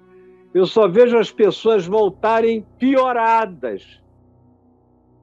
eu 0.54 0.66
só 0.66 0.86
vejo 0.86 1.18
as 1.18 1.32
pessoas 1.32 1.86
voltarem 1.86 2.64
pioradas, 2.78 4.00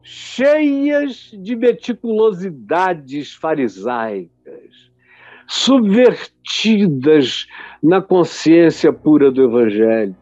cheias 0.01 1.31
de 1.33 1.55
meticulosidades 1.55 3.33
farisaicas, 3.33 4.91
subvertidas 5.47 7.47
na 7.81 8.01
consciência 8.01 8.91
pura 8.91 9.31
do 9.31 9.43
Evangelho. 9.43 10.15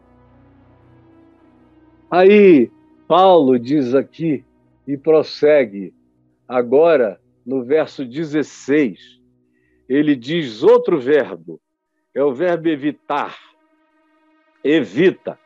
Aí 2.10 2.70
Paulo 3.06 3.58
diz 3.58 3.94
aqui 3.94 4.44
e 4.86 4.96
prossegue, 4.96 5.92
agora 6.46 7.20
no 7.44 7.64
verso 7.64 8.04
16, 8.04 9.18
ele 9.88 10.14
diz 10.14 10.62
outro 10.62 11.00
verbo, 11.00 11.58
é 12.14 12.22
o 12.22 12.34
verbo 12.34 12.68
evitar. 12.68 13.47
Evita. 14.62 15.38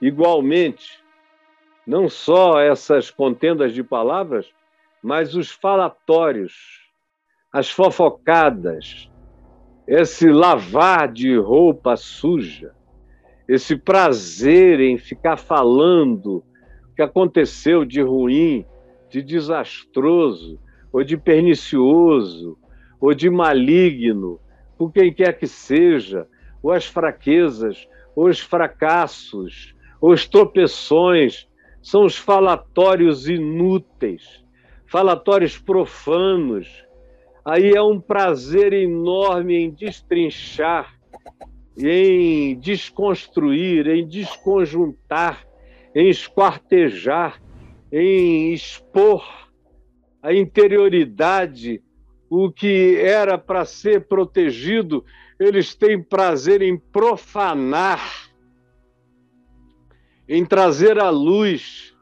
Igualmente, 0.00 1.02
não 1.86 2.08
só 2.08 2.60
essas 2.60 3.10
contendas 3.10 3.72
de 3.72 3.82
palavras, 3.82 4.46
mas 5.02 5.34
os 5.34 5.50
falatórios, 5.50 6.82
as 7.52 7.70
fofocadas, 7.70 9.10
esse 9.86 10.30
lavar 10.30 11.12
de 11.12 11.36
roupa 11.36 11.96
suja, 11.96 12.74
esse 13.46 13.76
prazer 13.76 14.80
em 14.80 14.96
ficar 14.96 15.36
falando 15.36 16.42
que 16.96 17.02
aconteceu 17.02 17.84
de 17.84 18.00
ruim, 18.00 18.64
de 19.10 19.22
desastroso, 19.22 20.58
ou 20.92 21.04
de 21.04 21.16
pernicioso, 21.16 22.56
ou 23.00 23.12
de 23.12 23.28
maligno, 23.28 24.40
por 24.78 24.92
quem 24.92 25.12
quer 25.12 25.36
que 25.36 25.46
seja, 25.46 26.26
ou 26.62 26.72
as 26.72 26.86
fraquezas, 26.86 27.86
os 28.14 28.40
fracassos, 28.40 29.74
os 30.00 30.26
tropeções, 30.26 31.48
são 31.82 32.04
os 32.04 32.16
falatórios 32.16 33.28
inúteis, 33.28 34.44
falatórios 34.86 35.58
profanos. 35.58 36.84
Aí 37.44 37.72
é 37.72 37.82
um 37.82 38.00
prazer 38.00 38.72
enorme 38.72 39.54
em 39.56 39.70
destrinchar, 39.70 40.94
em 41.76 42.58
desconstruir, 42.58 43.86
em 43.86 44.06
desconjuntar 44.06 45.44
em 45.94 46.08
esquartejar, 46.08 47.40
em 47.92 48.52
expor 48.52 49.24
a 50.20 50.34
interioridade, 50.34 51.82
o 52.36 52.50
que 52.50 52.96
era 52.96 53.38
para 53.38 53.64
ser 53.64 54.08
protegido, 54.08 55.04
eles 55.38 55.74
têm 55.74 56.02
prazer 56.02 56.62
em 56.62 56.76
profanar, 56.76 58.00
em 60.28 60.44
trazer 60.44 60.98
à 60.98 61.10
luz, 61.10 61.94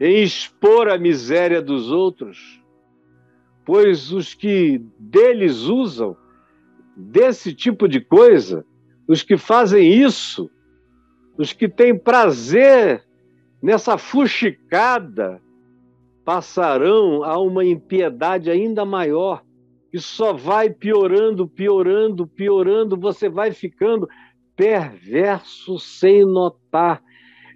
em 0.00 0.22
expor 0.22 0.88
a 0.88 0.98
miséria 0.98 1.62
dos 1.62 1.90
outros, 1.90 2.60
pois 3.64 4.10
os 4.10 4.34
que 4.34 4.82
deles 4.98 5.58
usam 5.62 6.16
desse 6.96 7.54
tipo 7.54 7.86
de 7.86 8.00
coisa, 8.00 8.64
os 9.06 9.22
que 9.22 9.36
fazem 9.36 9.92
isso, 9.92 10.50
os 11.38 11.52
que 11.52 11.68
têm 11.68 11.96
prazer 11.96 13.04
nessa 13.62 13.96
fuxicada 13.96 15.40
passarão 16.30 17.24
a 17.24 17.36
uma 17.40 17.64
impiedade 17.64 18.52
ainda 18.52 18.84
maior, 18.84 19.42
que 19.90 19.98
só 19.98 20.32
vai 20.32 20.70
piorando, 20.70 21.48
piorando, 21.48 22.24
piorando, 22.24 22.96
você 22.96 23.28
vai 23.28 23.50
ficando 23.50 24.08
perverso 24.54 25.76
sem 25.80 26.24
notar. 26.24 27.02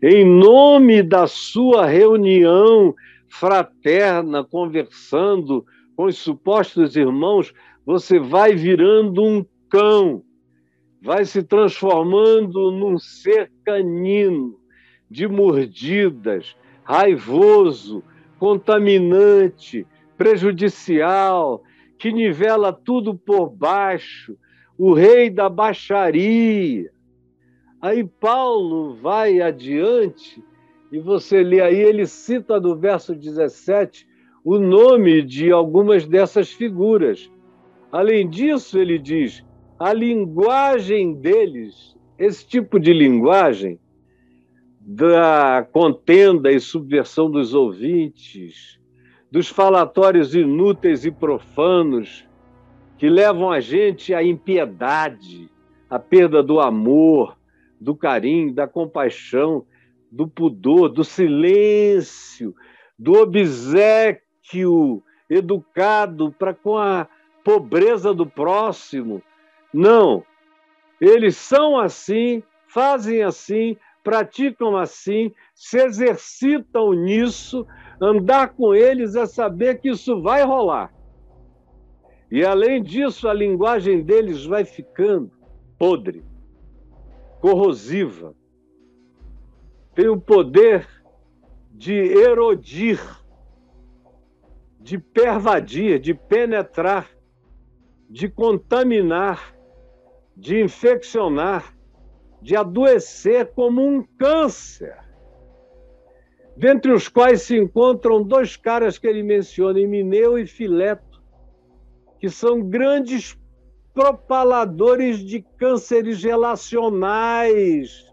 Em 0.03 0.25
nome 0.25 1.05
da 1.05 1.29
sua 1.29 1.87
reunião 1.87 2.93
fraterna, 3.29 4.43
conversando 4.43 5.65
com 5.95 6.07
os 6.07 6.19
supostos 6.19 6.97
irmãos, 6.97 7.55
você 7.87 8.19
vai 8.19 8.57
virando 8.57 9.23
um 9.23 9.47
cão 9.71 10.25
vai 11.01 11.25
se 11.27 11.45
transformando 11.45 12.73
num 12.73 12.99
ser 12.99 13.53
canino, 13.65 14.59
de 15.09 15.29
mordidas, 15.29 16.57
raivoso, 16.83 18.03
contaminante, 18.45 19.87
prejudicial, 20.19 21.63
que 21.99 22.13
nivela 22.13 22.75
tudo 22.75 23.15
por 23.15 23.49
baixo, 23.49 24.37
o 24.77 24.93
rei 24.93 25.31
da 25.31 25.49
baixaria. 25.49 26.91
Aí 27.81 28.05
Paulo 28.05 28.97
vai 28.97 29.41
adiante 29.41 30.45
e 30.93 30.99
você 30.99 31.43
lê 31.43 31.63
aí, 31.63 31.75
ele 31.75 32.05
cita 32.05 32.61
no 32.61 32.77
verso 32.77 33.15
17 33.15 34.07
o 34.45 34.59
nome 34.59 35.23
de 35.23 35.51
algumas 35.51 36.05
dessas 36.05 36.53
figuras. 36.53 37.31
Além 37.91 38.29
disso, 38.29 38.79
ele 38.79 38.99
diz: 38.99 39.43
a 39.79 39.91
linguagem 39.91 41.15
deles, 41.15 41.97
esse 42.19 42.47
tipo 42.47 42.79
de 42.79 42.93
linguagem 42.93 43.81
da 44.87 45.67
contenda 45.73 46.53
e 46.53 46.61
subversão 46.61 47.31
dos 47.31 47.55
ouvintes, 47.55 48.79
dos 49.31 49.49
falatórios 49.49 50.35
inúteis 50.35 51.07
e 51.07 51.11
profanos 51.11 52.29
que 52.99 53.09
levam 53.09 53.51
a 53.51 53.61
gente 53.61 54.13
à 54.13 54.23
impiedade, 54.23 55.51
à 55.89 55.99
perda 55.99 56.43
do 56.43 56.61
amor, 56.61 57.35
do 57.81 57.97
carinho, 57.97 58.53
da 58.53 58.69
compaixão, 58.69 59.65
do 60.13 60.29
pudor, 60.29 60.91
do 60.91 61.03
silêncio, 61.03 62.55
do 62.99 63.15
obsequio 63.15 65.03
educado 65.31 66.31
para 66.39 66.53
com 66.53 66.77
a 66.77 67.09
pobreza 67.43 68.13
do 68.13 68.27
próximo, 68.27 69.23
não. 69.73 70.23
Eles 71.01 71.37
são 71.37 71.79
assim, 71.79 72.43
fazem 72.69 73.23
assim, 73.23 73.77
praticam 74.05 74.77
assim, 74.77 75.33
se 75.55 75.79
exercitam 75.79 76.93
nisso. 76.93 77.67
Andar 78.01 78.51
com 78.51 78.75
eles 78.75 79.17
é 79.17 79.25
saber 79.25 79.81
que 79.81 79.89
isso 79.89 80.21
vai 80.21 80.45
rolar. 80.45 80.93
E 82.31 82.45
além 82.45 82.83
disso, 82.83 83.29
a 83.29 83.33
linguagem 83.33 84.03
deles 84.03 84.45
vai 84.45 84.65
ficando 84.65 85.31
podre, 85.79 86.23
corrosiva. 87.41 88.35
Tem 89.95 90.09
o 90.09 90.21
poder 90.21 90.87
de 91.71 91.95
erodir, 91.95 93.01
de 94.81 94.99
pervadir, 94.99 95.99
de 95.99 96.13
penetrar, 96.13 97.09
de 98.11 98.29
contaminar, 98.29 99.55
de 100.37 100.61
infeccionar, 100.61 101.74
de 102.45 102.55
adoecer 102.55 103.53
como 103.55 103.83
um 103.85 104.03
câncer. 104.19 104.95
Dentre 106.57 106.93
os 106.93 107.09
quais 107.09 107.43
se 107.43 107.57
encontram 107.57 108.23
dois 108.23 108.55
caras 108.55 108.99
que 108.99 109.07
ele 109.09 109.23
menciona, 109.23 109.81
Mineu 109.81 110.39
e 110.39 110.47
Fileto 110.47 111.15
que 112.25 112.31
são 112.31 112.63
grandes 112.63 113.39
propaladores 113.93 115.19
de 115.19 115.43
cânceres 115.59 116.25
relacionais. 116.25 118.07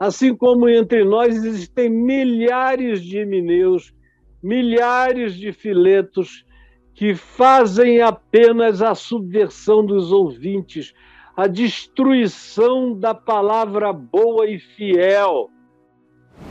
Assim 0.00 0.34
como 0.34 0.68
entre 0.68 1.04
nós 1.04 1.44
existem 1.44 1.88
milhares 1.88 3.00
de 3.00 3.24
mineus, 3.24 3.94
milhares 4.42 5.34
de 5.34 5.52
filetos 5.52 6.44
que 6.92 7.14
fazem 7.14 8.00
apenas 8.00 8.82
a 8.82 8.96
subversão 8.96 9.86
dos 9.86 10.10
ouvintes, 10.10 10.92
a 11.36 11.46
destruição 11.46 12.98
da 12.98 13.14
palavra 13.14 13.92
boa 13.92 14.48
e 14.48 14.58
fiel, 14.58 15.50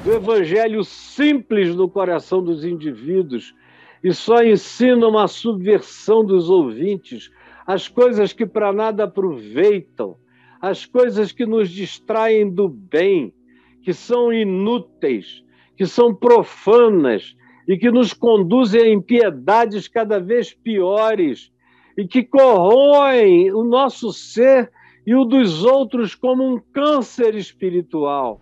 do 0.04 0.14
evangelho 0.14 0.84
simples 0.84 1.76
no 1.76 1.90
coração 1.90 2.44
dos 2.44 2.64
indivíduos, 2.64 3.56
e 4.04 4.14
só 4.14 4.44
ensinam 4.44 5.18
a 5.18 5.28
subversão 5.28 6.24
dos 6.24 6.52
ouvintes, 6.52 7.32
as 7.66 7.88
coisas 7.88 8.32
que 8.32 8.46
para 8.46 8.72
nada 8.72 9.06
aproveitam, 9.06 10.16
as 10.62 10.86
coisas 10.86 11.32
que 11.32 11.48
nos 11.48 11.72
distraem 11.72 12.48
do 12.48 12.70
bem, 12.70 13.34
que 13.82 13.92
são 13.92 14.32
inúteis, 14.32 15.44
que 15.76 15.88
são 15.88 16.14
profanas 16.14 17.36
e 17.68 17.76
que 17.76 17.90
nos 17.90 18.14
conduzem 18.14 18.82
a 18.82 18.90
impiedades 18.90 19.88
cada 19.88 20.20
vez 20.20 20.54
piores 20.54 21.52
e 21.98 22.08
que 22.08 22.24
corroem 22.24 23.52
o 23.54 23.64
nosso 23.64 24.12
ser 24.12 24.72
e 25.06 25.16
o 25.16 25.24
dos 25.24 25.64
outros 25.64 26.16
como 26.16 26.44
um 26.44 26.60
câncer 26.60 27.36
espiritual. 27.36 28.42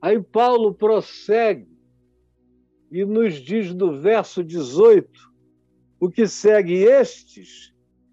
Aí 0.00 0.20
Paulo 0.20 0.72
prossegue 0.72 1.68
e 2.90 3.04
nos 3.04 3.34
diz 3.34 3.74
no 3.74 4.00
verso 4.00 4.42
18 4.42 5.08
o 6.00 6.10
que 6.10 6.26
segue: 6.26 6.82
Estes 6.82 7.72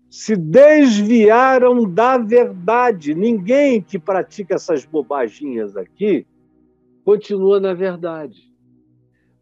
se 0.10 0.36
desviaram 0.36 1.90
da 1.90 2.18
verdade. 2.18 3.14
Ninguém 3.14 3.82
que 3.82 3.98
pratica 3.98 4.56
essas 4.56 4.86
bobaginhas 4.86 5.76
aqui 5.76 6.26
continua 7.04 7.60
na 7.60 7.74
verdade. 7.74 8.50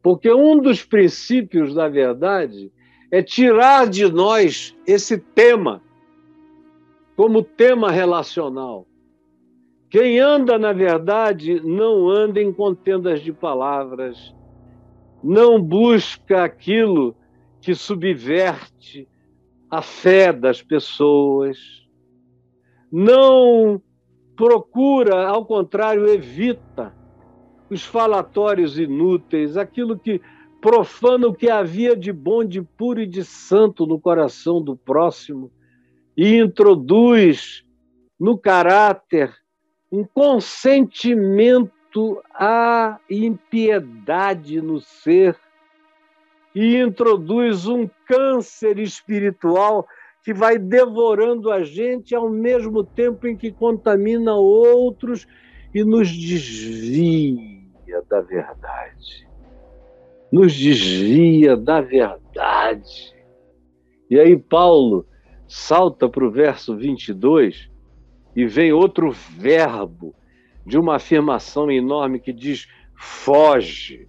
Porque 0.02 0.32
um 0.32 0.62
dos 0.62 0.84
princípios 0.86 1.74
da 1.74 1.90
verdade 1.90 2.72
é 3.12 3.22
tirar 3.22 3.88
de 3.88 4.10
nós 4.12 4.76
esse 4.86 5.18
tema 5.18 5.82
como 7.16 7.42
tema 7.42 7.90
relacional. 7.92 8.86
Quem 9.90 10.20
anda 10.20 10.60
na 10.60 10.74
verdade 10.74 11.62
não 11.62 12.10
anda 12.10 12.42
em 12.42 12.52
contendas 12.52 13.22
de 13.22 13.32
palavras, 13.32 14.36
não 15.24 15.62
busca 15.62 16.44
aquilo 16.44 17.16
que 17.62 17.74
subverte 17.74 19.08
a 19.70 19.82
fé 19.82 20.32
das 20.32 20.62
pessoas, 20.62 21.58
não 22.92 23.82
procura, 24.36 25.28
ao 25.28 25.46
contrário, 25.46 26.08
evita 26.08 26.96
os 27.70 27.84
falatórios 27.84 28.78
inúteis, 28.78 29.58
aquilo 29.58 29.98
que 29.98 30.22
profana 30.62 31.28
o 31.28 31.34
que 31.34 31.50
havia 31.50 31.96
de 31.96 32.12
bom, 32.12 32.44
de 32.44 32.62
puro 32.62 33.02
e 33.02 33.08
de 33.08 33.24
santo 33.24 33.86
no 33.86 34.00
coração 34.00 34.62
do 34.62 34.76
próximo 34.76 35.52
e 36.16 36.36
introduz 36.36 37.64
no 38.20 38.38
caráter 38.38 39.34
um 39.92 40.04
consentimento 40.04 42.22
a 42.34 43.00
impiedade 43.10 44.62
no 44.62 44.80
ser 44.80 45.36
e 46.54 46.78
introduz 46.78 47.68
um 47.68 47.90
câncer 48.06 48.80
espiritual 48.80 49.88
que 50.24 50.34
vai 50.34 50.58
devorando 50.58 51.52
a 51.52 51.64
gente 51.64 52.16
ao 52.16 52.30
mesmo 52.30 52.84
tempo 52.84 53.28
em 53.28 53.38
que 53.38 53.52
contamina 53.52 54.34
outros 54.34 55.28
e 55.74 55.84
nos 55.84 56.12
desvia 56.12 58.02
da 58.10 58.22
verdade. 58.22 59.27
Nos 60.32 60.54
desvia 60.54 61.56
da 61.56 61.82
verdade. 61.82 63.16
E 64.10 64.20
aí 64.20 64.38
Paulo 64.38 65.06
salta 65.48 66.10
para 66.10 66.26
o 66.26 66.32
verso 66.32 66.76
22 66.76 67.70
e 68.36 68.46
vem 68.46 68.72
outro 68.72 69.12
verbo 69.12 70.14
de 70.66 70.78
uma 70.78 70.96
afirmação 70.96 71.72
enorme 71.72 72.20
que 72.20 72.34
diz: 72.34 72.68
foge, 72.96 74.08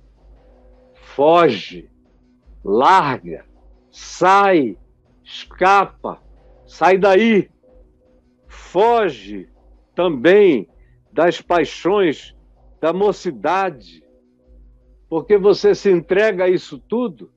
foge, 0.94 1.88
larga, 2.64 3.44
sai, 3.90 4.76
escapa, 5.22 6.20
sai 6.66 6.98
daí, 6.98 7.48
foge 8.46 9.48
também 9.94 10.68
das 11.12 11.40
paixões 11.40 12.36
da 12.80 12.92
mocidade, 12.92 14.02
porque 15.08 15.38
você 15.38 15.74
se 15.74 15.90
entrega 15.90 16.44
a 16.44 16.48
isso 16.48 16.78
tudo, 16.78 17.30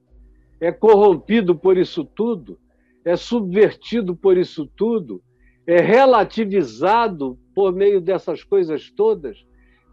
é 0.59 0.71
corrompido 0.71 1.55
por 1.55 1.77
isso 1.77 2.03
tudo, 2.03 2.59
é 3.03 3.15
subvertido 3.15 4.15
por 4.15 4.37
isso 4.37 4.67
tudo, 4.75 5.21
é 5.65 5.79
relativizado 5.79 7.37
por 7.55 7.73
meio 7.73 8.01
dessas 8.01 8.43
coisas 8.43 8.91
todas, 8.91 9.45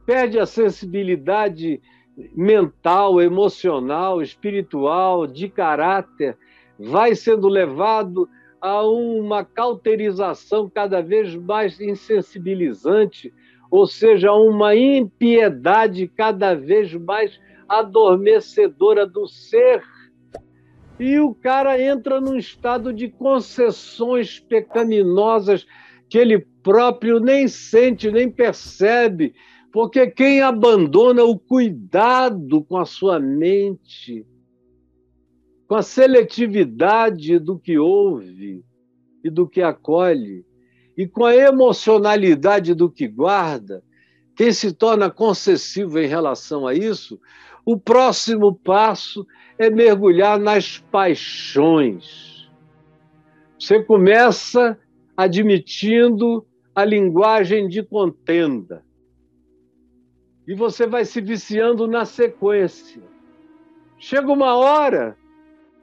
perde 0.04 0.38
a 0.38 0.46
sensibilidade 0.46 1.80
mental, 2.34 3.20
emocional, 3.20 4.20
espiritual, 4.20 5.26
de 5.26 5.48
caráter, 5.48 6.36
vai 6.78 7.14
sendo 7.14 7.48
levado 7.48 8.28
a 8.60 8.82
uma 8.82 9.44
cauterização 9.44 10.68
cada 10.68 11.00
vez 11.00 11.34
mais 11.36 11.80
insensibilizante, 11.80 13.32
ou 13.70 13.86
seja, 13.86 14.32
uma 14.32 14.74
impiedade 14.74 16.08
cada 16.08 16.54
vez 16.54 16.92
mais 16.94 17.38
adormecedora 17.68 19.07
do 19.07 19.26
ser. 19.26 19.83
E 20.98 21.18
o 21.20 21.35
cara 21.35 21.81
entra 21.81 22.20
num 22.20 22.37
estado 22.37 22.92
de 22.92 23.09
concessões 23.09 24.40
pecaminosas 24.40 25.66
que 26.09 26.18
ele 26.18 26.46
próprio 26.62 27.20
nem 27.20 27.46
sente, 27.46 28.11
nem 28.11 28.31
percebe, 28.31 29.35
porque 29.72 30.07
quem 30.07 30.40
abandona 30.40 31.22
o 31.22 31.38
cuidado 31.38 32.64
com 32.64 32.78
a 32.78 32.85
sua 32.85 33.20
mente, 33.20 34.26
com 35.68 35.74
a 35.74 35.83
seletividade 35.83 37.38
do 37.38 37.59
que 37.59 37.78
ouve 37.78 38.64
e 39.22 39.31
do 39.31 39.46
que 39.46 39.61
acolhe, 39.61 40.44
e 40.96 41.07
com 41.07 41.24
a 41.24 41.37
emocionalidade 41.37 42.74
do 42.74 42.90
que 42.90 43.07
guarda, 43.07 43.85
quem 44.35 44.52
se 44.52 44.72
torna 44.72 45.11
concessivo 45.11 45.98
em 45.98 46.07
relação 46.07 46.66
a 46.66 46.74
isso, 46.74 47.20
o 47.70 47.76
próximo 47.76 48.54
passo 48.54 49.26
é 49.59 49.68
mergulhar 49.68 50.40
nas 50.40 50.78
paixões. 50.78 52.50
Você 53.59 53.83
começa 53.83 54.78
admitindo 55.14 56.46
a 56.74 56.83
linguagem 56.83 57.68
de 57.68 57.83
contenda. 57.83 58.83
E 60.46 60.54
você 60.54 60.87
vai 60.87 61.04
se 61.04 61.20
viciando 61.20 61.87
na 61.87 62.07
sequência. 62.07 63.02
Chega 63.98 64.33
uma 64.33 64.57
hora 64.57 65.14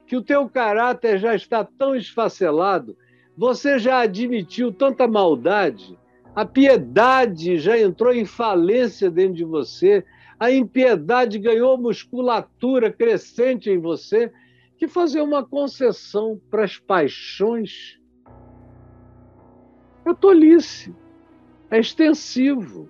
que 0.08 0.16
o 0.16 0.22
teu 0.22 0.48
caráter 0.48 1.20
já 1.20 1.36
está 1.36 1.62
tão 1.62 1.94
esfacelado, 1.94 2.96
você 3.36 3.78
já 3.78 4.00
admitiu 4.00 4.72
tanta 4.72 5.06
maldade, 5.06 5.96
a 6.34 6.44
piedade 6.44 7.58
já 7.60 7.78
entrou 7.78 8.12
em 8.12 8.24
falência 8.24 9.08
dentro 9.08 9.34
de 9.34 9.44
você, 9.44 10.04
a 10.38 10.50
impiedade 10.50 11.38
ganhou 11.38 11.78
musculatura 11.78 12.92
crescente 12.92 13.70
em 13.70 13.78
você, 13.78 14.32
que 14.76 14.86
fazer 14.86 15.22
uma 15.22 15.44
concessão 15.44 16.40
para 16.50 16.64
as 16.64 16.78
paixões 16.78 17.98
é 20.04 20.14
tolice, 20.14 20.94
é 21.70 21.80
extensivo, 21.80 22.88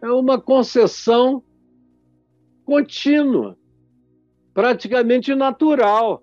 é 0.00 0.10
uma 0.10 0.40
concessão 0.40 1.42
contínua, 2.64 3.58
praticamente 4.54 5.34
natural. 5.34 6.22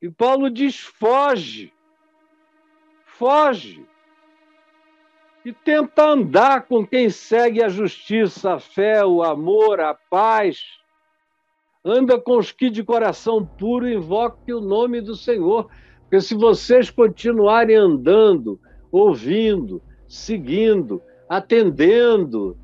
E 0.00 0.08
Paulo 0.08 0.48
diz: 0.48 0.78
foge, 0.78 1.72
foge. 3.04 3.84
E 5.48 5.52
tenta 5.64 6.10
andar 6.10 6.66
com 6.66 6.86
quem 6.86 7.08
segue 7.08 7.62
a 7.62 7.70
justiça, 7.70 8.52
a 8.52 8.60
fé, 8.60 9.02
o 9.02 9.22
amor, 9.22 9.80
a 9.80 9.94
paz. 9.94 10.58
Anda 11.82 12.20
com 12.20 12.36
os 12.36 12.52
que 12.52 12.68
de 12.68 12.84
coração 12.84 13.46
puro 13.46 13.88
invoquem 13.88 14.54
o 14.54 14.60
nome 14.60 15.00
do 15.00 15.16
Senhor. 15.16 15.70
Porque 16.02 16.20
se 16.20 16.34
vocês 16.34 16.90
continuarem 16.90 17.76
andando, 17.76 18.60
ouvindo, 18.92 19.80
seguindo, 20.06 21.00
atendendo 21.26 22.54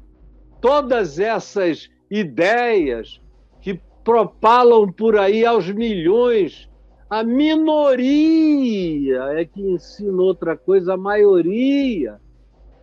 todas 0.61 1.19
essas 1.19 1.89
ideias 2.11 3.19
que 3.63 3.81
propalam 4.05 4.93
por 4.93 5.17
aí 5.17 5.47
aos 5.47 5.71
milhões, 5.71 6.69
a 7.09 7.25
minoria 7.25 9.23
é 9.39 9.47
que 9.47 9.63
ensina 9.63 10.21
outra 10.21 10.55
coisa, 10.55 10.93
a 10.93 10.99
maioria 10.99 12.23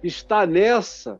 está 0.03 0.45
nessa. 0.45 1.19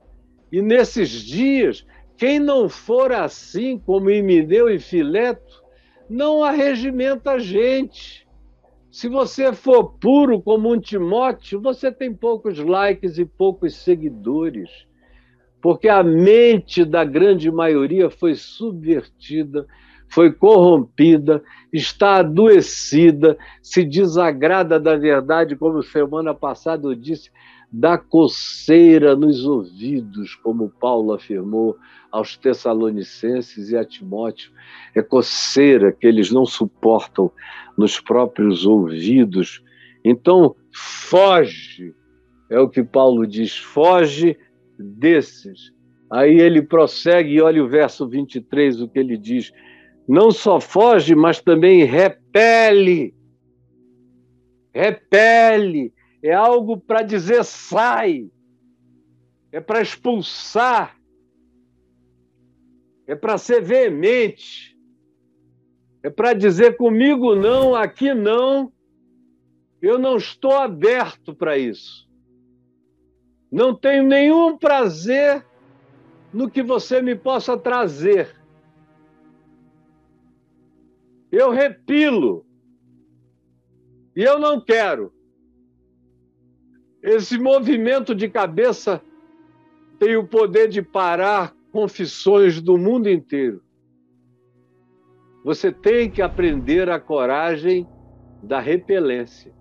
E 0.51 0.61
nesses 0.61 1.09
dias, 1.09 1.85
quem 2.17 2.39
não 2.39 2.69
for 2.69 3.11
assim, 3.11 3.79
como 3.79 4.09
Emineu 4.09 4.69
e 4.69 4.79
Fileto, 4.79 5.61
não 6.09 6.43
arregimenta 6.43 7.31
a 7.31 7.39
gente. 7.39 8.27
Se 8.91 9.07
você 9.07 9.53
for 9.53 9.93
puro 9.93 10.41
como 10.41 10.71
um 10.71 10.79
Timóteo, 10.79 11.61
você 11.61 11.89
tem 11.91 12.13
poucos 12.13 12.59
likes 12.59 13.17
e 13.17 13.25
poucos 13.25 13.75
seguidores, 13.75 14.69
porque 15.61 15.87
a 15.87 16.03
mente 16.03 16.83
da 16.83 17.05
grande 17.05 17.49
maioria 17.49 18.09
foi 18.09 18.35
subvertida, 18.35 19.65
foi 20.09 20.33
corrompida, 20.33 21.41
está 21.71 22.17
adoecida, 22.17 23.37
se 23.63 23.85
desagrada 23.85 24.77
da 24.77 24.97
verdade, 24.97 25.55
como 25.55 25.81
semana 25.81 26.33
passada 26.33 26.85
eu 26.85 26.93
disse, 26.93 27.31
dá 27.71 27.97
coceira 27.97 29.15
nos 29.15 29.45
ouvidos, 29.45 30.36
como 30.36 30.69
Paulo 30.69 31.13
afirmou 31.13 31.77
aos 32.12 32.36
Tessalonicenses 32.36 33.69
e 33.69 33.77
a 33.77 33.86
Timóteo. 33.86 34.51
É 34.93 35.01
coceira 35.01 35.91
que 35.91 36.05
eles 36.05 36.31
não 36.31 36.45
suportam 36.45 37.31
nos 37.77 37.99
próprios 37.99 38.65
ouvidos. 38.65 39.63
Então, 40.03 40.55
foge, 40.73 41.95
é 42.49 42.60
o 42.60 42.67
que 42.67 42.84
Paulo 42.84 43.25
diz, 43.25 43.57
foge 43.57 44.38
desses. 44.77 45.71
Aí 46.12 46.38
ele 46.41 46.62
prossegue 46.62 47.36
e 47.36 47.41
olha 47.41 47.63
o 47.63 47.69
verso 47.69 48.05
23, 48.05 48.81
o 48.81 48.89
que 48.89 48.99
ele 48.99 49.15
diz. 49.15 49.53
Não 50.05 50.29
só 50.29 50.60
foge, 50.60 51.15
mas 51.15 51.39
também 51.39 51.86
repele. 51.86 53.13
Repele 54.73 55.93
é 56.21 56.34
algo 56.34 56.77
para 56.79 57.01
dizer 57.01 57.43
sai, 57.43 58.29
é 59.51 59.60
para 59.60 59.81
expulsar, 59.81 60.97
é 63.07 63.15
para 63.15 63.38
ser 63.38 63.62
veemente, 63.62 64.77
é 66.03 66.10
para 66.10 66.34
dizer 66.34 66.77
comigo 66.77 67.36
não, 67.36 67.75
aqui 67.75 68.13
não, 68.13 68.71
eu 69.81 69.97
não 69.97 70.17
estou 70.17 70.53
aberto 70.53 71.34
para 71.34 71.57
isso. 71.57 72.10
Não 73.51 73.75
tenho 73.75 74.03
nenhum 74.03 74.57
prazer 74.57 75.45
no 76.31 76.49
que 76.49 76.63
você 76.63 77.01
me 77.01 77.15
possa 77.15 77.57
trazer. 77.57 78.36
Eu 81.31 81.49
repilo. 81.49 82.45
E 84.15 84.23
eu 84.23 84.39
não 84.39 84.62
quero. 84.62 85.13
Esse 87.03 87.39
movimento 87.39 88.13
de 88.13 88.29
cabeça 88.29 89.01
tem 89.99 90.15
o 90.15 90.27
poder 90.27 90.67
de 90.67 90.81
parar 90.81 91.53
confissões 91.71 92.61
do 92.61 92.77
mundo 92.77 93.09
inteiro. 93.09 93.61
Você 95.43 95.71
tem 95.71 96.09
que 96.09 96.21
aprender 96.21 96.89
a 96.89 96.99
coragem 96.99 97.87
da 98.43 98.59
repelência. 98.59 99.51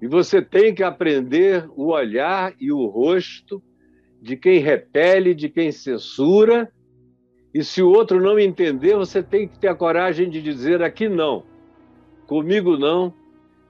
E 0.00 0.06
você 0.06 0.42
tem 0.42 0.74
que 0.74 0.82
aprender 0.82 1.66
o 1.74 1.92
olhar 1.92 2.54
e 2.60 2.70
o 2.70 2.84
rosto 2.86 3.62
de 4.20 4.36
quem 4.36 4.58
repele, 4.58 5.34
de 5.34 5.48
quem 5.48 5.72
censura. 5.72 6.70
E 7.54 7.64
se 7.64 7.82
o 7.82 7.88
outro 7.88 8.20
não 8.20 8.38
entender, 8.38 8.96
você 8.96 9.22
tem 9.22 9.48
que 9.48 9.58
ter 9.58 9.68
a 9.68 9.74
coragem 9.74 10.28
de 10.28 10.42
dizer 10.42 10.82
aqui 10.82 11.08
não. 11.08 11.44
Comigo 12.26 12.76
não, 12.76 13.14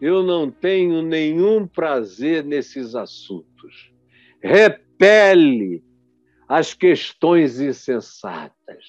eu 0.05 0.23
não 0.23 0.51
tenho 0.51 1.01
nenhum 1.01 1.67
prazer 1.67 2.45
nesses 2.45 2.95
assuntos. 2.95 3.90
Repele 4.43 5.83
as 6.47 6.75
questões 6.75 7.59
insensatas. 7.59 8.85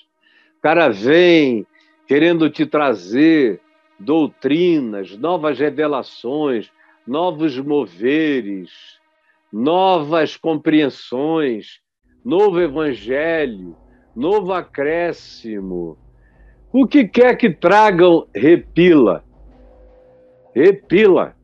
O 0.57 0.61
cara 0.61 0.89
vem 0.89 1.65
querendo 2.05 2.49
te 2.49 2.65
trazer 2.65 3.61
doutrinas, 3.97 5.17
novas 5.17 5.57
revelações, 5.57 6.69
novos 7.07 7.57
moveres, 7.57 8.69
novas 9.53 10.35
compreensões, 10.35 11.79
novo 12.25 12.59
evangelho, 12.59 13.77
novo 14.13 14.51
acréscimo. 14.51 15.97
O 16.73 16.85
que 16.85 17.07
quer 17.07 17.37
que 17.37 17.49
tragam, 17.49 18.27
repila 18.35 19.24
repila. 20.55 21.35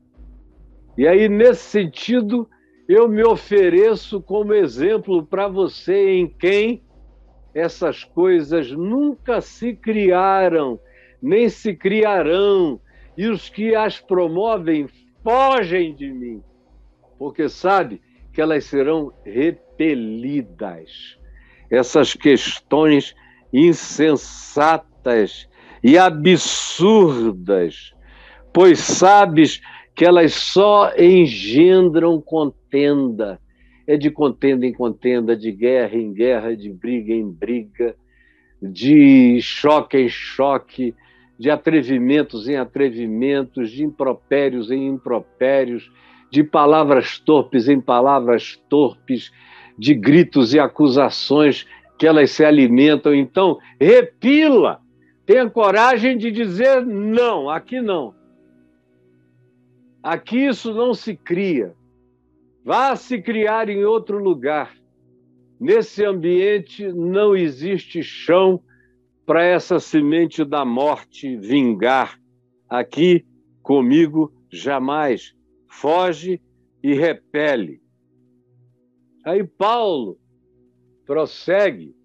E 0.97 1.05
aí, 1.07 1.27
nesse 1.27 1.63
sentido, 1.63 2.49
eu 2.87 3.09
me 3.09 3.23
ofereço 3.23 4.21
como 4.21 4.53
exemplo 4.53 5.25
para 5.25 5.47
você 5.47 6.11
em 6.11 6.27
quem 6.27 6.81
essas 7.53 8.05
coisas 8.05 8.71
nunca 8.71 9.41
se 9.41 9.73
criaram, 9.73 10.79
nem 11.21 11.49
se 11.49 11.75
criarão, 11.75 12.79
e 13.17 13.27
os 13.27 13.49
que 13.49 13.75
as 13.75 13.99
promovem 13.99 14.87
fogem 15.21 15.93
de 15.93 16.09
mim, 16.09 16.41
porque 17.19 17.49
sabe 17.49 18.01
que 18.33 18.39
elas 18.41 18.63
serão 18.63 19.11
repelidas. 19.25 21.17
Essas 21.69 22.13
questões 22.13 23.13
insensatas 23.53 25.49
e 25.83 25.97
absurdas 25.97 27.93
pois 28.53 28.79
sabes 28.79 29.61
que 29.95 30.05
elas 30.05 30.33
só 30.33 30.91
engendram 30.97 32.19
contenda. 32.21 33.39
É 33.85 33.97
de 33.97 34.09
contenda 34.09 34.65
em 34.65 34.73
contenda, 34.73 35.35
de 35.35 35.51
guerra 35.51 35.95
em 35.95 36.13
guerra, 36.13 36.55
de 36.55 36.69
briga 36.69 37.13
em 37.13 37.29
briga, 37.29 37.95
de 38.61 39.41
choque 39.41 39.97
em 39.97 40.07
choque, 40.09 40.93
de 41.37 41.49
atrevimentos 41.49 42.47
em 42.47 42.55
atrevimentos, 42.55 43.71
de 43.71 43.83
impropérios 43.83 44.69
em 44.69 44.87
impropérios, 44.87 45.91
de 46.29 46.43
palavras 46.43 47.19
torpes 47.19 47.67
em 47.67 47.81
palavras 47.81 48.61
torpes, 48.69 49.31
de 49.77 49.93
gritos 49.93 50.53
e 50.53 50.59
acusações 50.59 51.65
que 51.97 52.07
elas 52.07 52.31
se 52.31 52.45
alimentam. 52.45 53.13
Então, 53.13 53.57
repila, 53.79 54.79
tenha 55.25 55.49
coragem 55.49 56.17
de 56.17 56.31
dizer 56.31 56.85
não, 56.85 57.49
aqui 57.49 57.81
não. 57.81 58.20
Aqui 60.03 60.47
isso 60.47 60.73
não 60.73 60.93
se 60.93 61.15
cria. 61.15 61.75
Vá 62.63 62.95
se 62.95 63.21
criar 63.21 63.69
em 63.69 63.83
outro 63.83 64.17
lugar. 64.17 64.75
Nesse 65.59 66.03
ambiente 66.03 66.91
não 66.91 67.35
existe 67.35 68.01
chão 68.01 68.63
para 69.25 69.43
essa 69.43 69.79
semente 69.79 70.43
da 70.43 70.65
morte 70.65 71.37
vingar. 71.37 72.19
Aqui, 72.67 73.25
comigo, 73.61 74.33
jamais. 74.51 75.35
Foge 75.69 76.41
e 76.83 76.93
repele. 76.93 77.81
Aí 79.23 79.43
Paulo 79.43 80.19
prossegue 81.05 81.95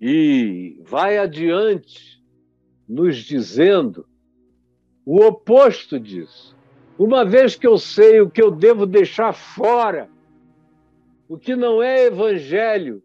e 0.00 0.78
vai 0.84 1.16
adiante, 1.16 2.22
nos 2.86 3.16
dizendo 3.16 4.06
o 5.04 5.24
oposto 5.24 5.98
disso. 5.98 6.56
Uma 6.98 7.24
vez 7.24 7.56
que 7.56 7.66
eu 7.66 7.76
sei 7.76 8.20
o 8.20 8.30
que 8.30 8.42
eu 8.42 8.50
devo 8.50 8.86
deixar 8.86 9.32
fora, 9.32 10.08
o 11.28 11.36
que 11.36 11.56
não 11.56 11.82
é 11.82 12.06
evangelho, 12.06 13.02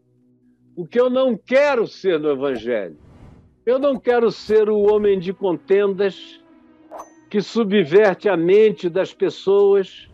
o 0.76 0.86
que 0.86 1.00
eu 1.00 1.10
não 1.10 1.36
quero 1.36 1.88
ser 1.88 2.20
no 2.20 2.30
evangelho. 2.30 2.98
Eu 3.66 3.80
não 3.80 4.00
quero 4.00 4.32
ser 4.32 4.70
o 4.70 4.80
homem 4.80 5.20
de 5.20 5.34
contendas 5.34 6.42
que 7.30 7.42
subverte 7.42 8.30
a 8.30 8.38
mente 8.38 8.90
das 8.90 9.14
pessoas. 9.14 10.10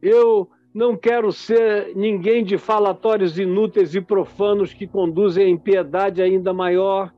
Eu 0.00 0.48
não 0.74 0.96
quero 0.96 1.30
ser 1.30 1.94
ninguém 1.94 2.42
de 2.42 2.56
falatórios 2.56 3.38
inúteis 3.38 3.94
e 3.94 4.00
profanos 4.00 4.72
que 4.72 4.86
conduzem 4.86 5.46
a 5.46 5.50
impiedade 5.50 6.22
ainda 6.22 6.52
maior. 6.52 7.12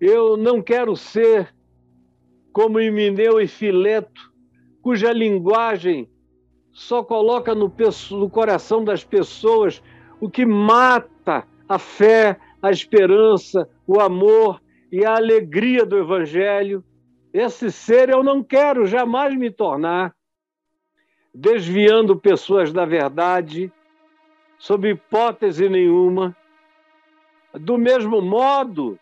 Eu 0.00 0.36
não 0.36 0.62
quero 0.62 0.96
ser 0.96 1.52
como 2.60 2.78
Himeneu 2.78 3.40
e 3.40 3.48
Fileto, 3.48 4.30
cuja 4.82 5.14
linguagem 5.14 6.10
só 6.70 7.02
coloca 7.02 7.54
no, 7.54 7.72
no 8.10 8.28
coração 8.28 8.84
das 8.84 9.02
pessoas 9.02 9.82
o 10.20 10.28
que 10.28 10.44
mata 10.44 11.48
a 11.66 11.78
fé, 11.78 12.38
a 12.60 12.70
esperança, 12.70 13.66
o 13.86 13.98
amor 13.98 14.60
e 14.92 15.06
a 15.06 15.16
alegria 15.16 15.86
do 15.86 15.96
Evangelho. 15.96 16.84
Esse 17.32 17.72
ser 17.72 18.10
eu 18.10 18.22
não 18.22 18.44
quero 18.44 18.86
jamais 18.86 19.34
me 19.34 19.50
tornar, 19.50 20.14
desviando 21.34 22.20
pessoas 22.20 22.74
da 22.74 22.84
verdade, 22.84 23.72
sob 24.58 24.86
hipótese 24.86 25.66
nenhuma. 25.66 26.36
Do 27.54 27.78
mesmo 27.78 28.20
modo, 28.20 28.98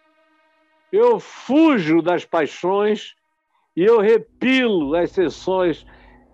eu 0.92 1.18
fujo 1.18 2.00
das 2.00 2.24
paixões 2.24 3.17
e 3.79 3.85
eu 3.85 4.01
repilo 4.01 4.97
as 4.97 5.12
sessões, 5.12 5.87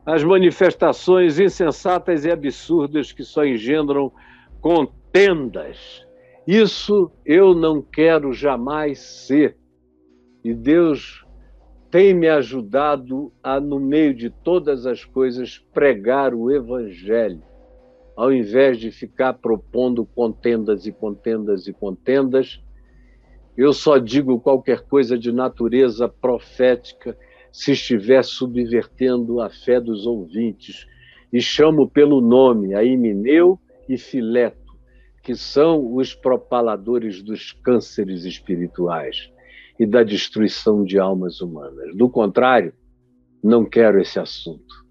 as 0.07 0.25
manifestações 0.25 1.39
insensatas 1.39 2.25
e 2.25 2.31
absurdas 2.31 3.13
que 3.13 3.23
só 3.23 3.45
engendram 3.45 4.11
contendas. 4.63 6.07
Isso 6.47 7.13
eu 7.23 7.55
não 7.55 7.83
quero 7.83 8.33
jamais 8.33 8.99
ser. 8.99 9.59
E 10.43 10.55
Deus 10.55 11.23
tem 11.91 12.15
me 12.15 12.31
ajudado 12.31 13.31
a, 13.43 13.61
no 13.61 13.79
meio 13.79 14.15
de 14.15 14.31
todas 14.31 14.87
as 14.87 15.05
coisas, 15.05 15.59
pregar 15.75 16.33
o 16.33 16.51
Evangelho, 16.51 17.43
ao 18.17 18.33
invés 18.33 18.79
de 18.79 18.91
ficar 18.91 19.35
propondo 19.35 20.07
contendas 20.07 20.87
e 20.87 20.93
contendas 20.93 21.67
e 21.67 21.75
contendas. 21.75 22.59
Eu 23.55 23.75
só 23.75 23.99
digo 23.99 24.41
qualquer 24.41 24.81
coisa 24.81 25.19
de 25.19 25.31
natureza 25.31 26.09
profética 26.09 27.15
se 27.55 27.71
estiver 27.71 28.25
subvertendo 28.25 29.41
a 29.41 29.49
fé 29.49 29.81
dos 29.81 30.07
ouvintes, 30.07 30.89
e 31.33 31.41
chamo 31.41 31.89
pelo 31.89 32.21
nome 32.21 32.75
a 32.75 32.85
Emineu 32.85 33.59
e 33.89 33.97
Fileto 33.97 34.65
que 35.23 35.35
são 35.35 35.95
os 35.95 36.15
propaladores 36.15 37.23
dos 37.23 37.53
cânceres 37.53 38.25
espirituais 38.25 39.33
e 39.81 39.87
da 39.87 40.03
destruição 40.03 40.85
de 40.85 40.99
almas 40.99 41.41
humanas. 41.41 41.97
Do 41.97 42.11
contrário, 42.11 42.75
não 43.43 43.65
quero 43.65 43.99
esse 44.01 44.21
assunto. 44.21 44.85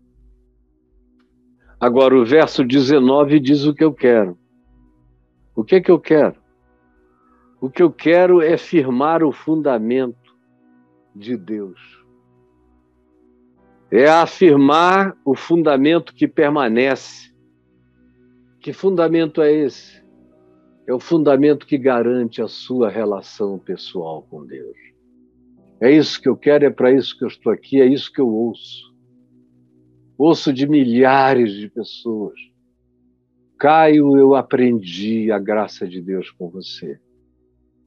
Agora, 1.80 2.16
o 2.16 2.26
verso 2.26 2.64
19 2.64 3.40
diz 3.40 3.66
o 3.66 3.76
que 3.76 3.84
eu 3.84 3.94
quero. 3.94 4.36
O 5.56 5.64
que 5.64 5.76
é 5.76 5.82
que 5.82 5.92
eu 5.92 6.00
quero? 6.00 6.42
O 7.62 7.70
que 7.70 7.84
eu 7.84 7.92
quero 7.92 8.42
é 8.42 8.58
firmar 8.58 9.24
o 9.24 9.32
fundamento 9.32 10.34
de 11.16 11.38
Deus. 11.38 12.03
É 13.94 14.10
afirmar 14.10 15.16
o 15.24 15.36
fundamento 15.36 16.14
que 16.16 16.28
permanece. 16.28 17.32
Que 18.60 18.74
fundamento 18.74 19.42
é 19.42 19.52
esse? 19.52 20.04
é 20.88 20.94
o 20.94 21.00
fundamento 21.00 21.66
que 21.66 21.78
garante 21.78 22.42
a 22.42 22.48
sua 22.48 22.90
relação 22.90 23.58
pessoal 23.58 24.22
com 24.30 24.46
Deus. 24.46 24.76
É 25.80 25.92
isso 25.92 26.22
que 26.22 26.28
eu 26.28 26.36
quero, 26.36 26.66
é 26.66 26.70
para 26.70 26.92
isso 26.92 27.18
que 27.18 27.24
eu 27.24 27.28
estou 27.28 27.52
aqui, 27.52 27.82
é 27.82 27.86
isso 27.86 28.12
que 28.12 28.20
eu 28.20 28.28
ouço. 28.28 28.94
Ouço 30.18 30.54
de 30.54 30.68
milhares 30.68 31.54
de 31.54 31.70
pessoas. 31.70 32.36
Caio, 33.58 34.18
eu 34.18 34.36
aprendi 34.36 35.32
a 35.32 35.40
graça 35.40 35.88
de 35.88 36.02
Deus 36.02 36.30
com 36.32 36.50
você. 36.50 37.00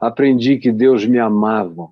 Aprendi 0.00 0.58
que 0.58 0.72
Deus 0.72 1.06
me 1.06 1.18
amava. 1.18 1.88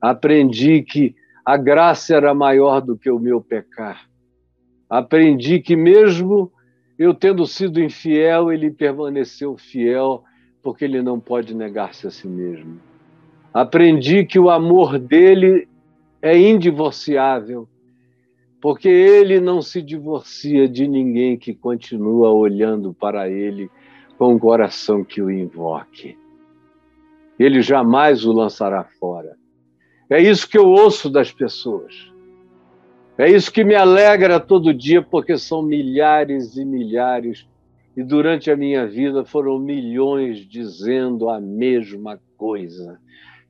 Aprendi 0.00 0.82
que 0.82 1.14
a 1.44 1.56
graça 1.56 2.14
era 2.14 2.34
maior 2.34 2.80
do 2.80 2.96
que 2.96 3.10
o 3.10 3.18
meu 3.18 3.40
pecar. 3.40 4.08
Aprendi 4.88 5.58
que 5.58 5.74
mesmo 5.74 6.52
eu, 6.98 7.14
tendo 7.14 7.46
sido 7.46 7.82
infiel, 7.82 8.52
ele 8.52 8.70
permaneceu 8.70 9.56
fiel, 9.56 10.22
porque 10.62 10.84
ele 10.84 11.02
não 11.02 11.18
pode 11.18 11.54
negar-se 11.54 12.06
a 12.06 12.10
si 12.10 12.28
mesmo. 12.28 12.78
Aprendi 13.52 14.24
que 14.24 14.38
o 14.38 14.48
amor 14.48 14.98
dele 14.98 15.68
é 16.20 16.38
indivociável, 16.38 17.68
porque 18.60 18.88
ele 18.88 19.40
não 19.40 19.60
se 19.60 19.82
divorcia 19.82 20.68
de 20.68 20.86
ninguém 20.86 21.36
que 21.36 21.52
continua 21.52 22.30
olhando 22.30 22.94
para 22.94 23.28
ele 23.28 23.68
com 24.16 24.34
o 24.34 24.38
coração 24.38 25.02
que 25.02 25.20
o 25.20 25.30
invoque. 25.30 26.16
Ele 27.36 27.60
jamais 27.60 28.24
o 28.24 28.32
lançará 28.32 28.84
fora. 28.84 29.41
É 30.12 30.20
isso 30.20 30.46
que 30.46 30.58
eu 30.58 30.68
ouço 30.68 31.08
das 31.08 31.32
pessoas. 31.32 32.12
É 33.16 33.30
isso 33.30 33.50
que 33.50 33.64
me 33.64 33.74
alegra 33.74 34.38
todo 34.38 34.74
dia, 34.74 35.00
porque 35.00 35.38
são 35.38 35.62
milhares 35.62 36.54
e 36.54 36.66
milhares, 36.66 37.48
e 37.96 38.02
durante 38.02 38.50
a 38.50 38.56
minha 38.56 38.86
vida 38.86 39.24
foram 39.24 39.58
milhões 39.58 40.46
dizendo 40.46 41.30
a 41.30 41.40
mesma 41.40 42.20
coisa. 42.36 43.00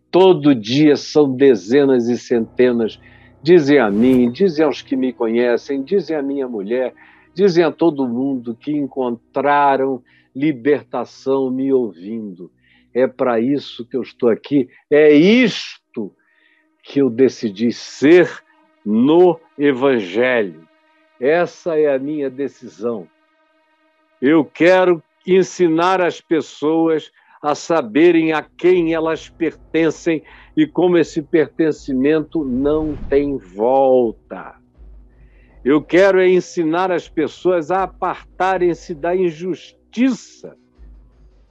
Todo 0.09 0.55
dia 0.55 0.95
são 0.95 1.35
dezenas 1.35 2.09
e 2.09 2.17
centenas. 2.17 3.01
Dizem 3.43 3.81
a 3.81 3.91
mim, 3.91 4.31
dizem 4.31 4.65
aos 4.65 4.83
que 4.83 4.95
me 4.95 5.13
conhecem, 5.13 5.83
dizem 5.83 6.17
à 6.17 6.23
minha 6.23 6.47
mulher, 6.47 6.95
dizem 7.35 7.65
a 7.65 7.73
todo 7.73 8.07
mundo 8.07 8.55
que 8.55 8.71
encontraram 8.71 10.01
libertação 10.33 11.51
me 11.51 11.73
ouvindo. 11.73 12.53
É 12.95 13.09
para 13.09 13.41
isso 13.41 13.85
que 13.85 13.97
eu 13.97 14.03
estou 14.03 14.29
aqui, 14.29 14.69
é 14.89 15.13
isto 15.13 15.82
que 16.83 17.01
eu 17.01 17.09
decidi 17.09 17.73
ser 17.73 18.43
no 18.85 19.39
Evangelho. 19.57 20.67
Essa 21.21 21.79
é 21.79 21.95
a 21.95 21.99
minha 21.99 22.29
decisão. 22.29 23.09
Eu 24.21 24.45
quero 24.45 25.03
ensinar 25.27 26.01
as 26.01 26.21
pessoas 26.21 27.11
a 27.41 27.55
saberem 27.55 28.33
a 28.33 28.43
quem 28.43 28.95
elas 28.95 29.29
pertencem 29.29 30.23
e 30.57 30.67
como 30.67 30.99
esse 30.99 31.23
pertencimento 31.23 32.45
não 32.45 32.97
tem 33.09 33.37
volta. 33.37 34.55
Eu 35.65 35.81
quero 35.81 36.21
é 36.21 36.29
ensinar 36.29 36.91
as 36.91 37.09
pessoas 37.09 37.71
a 37.71 37.85
apartarem-se 37.85 38.95
da 38.95 39.15
injustiça 39.15 40.57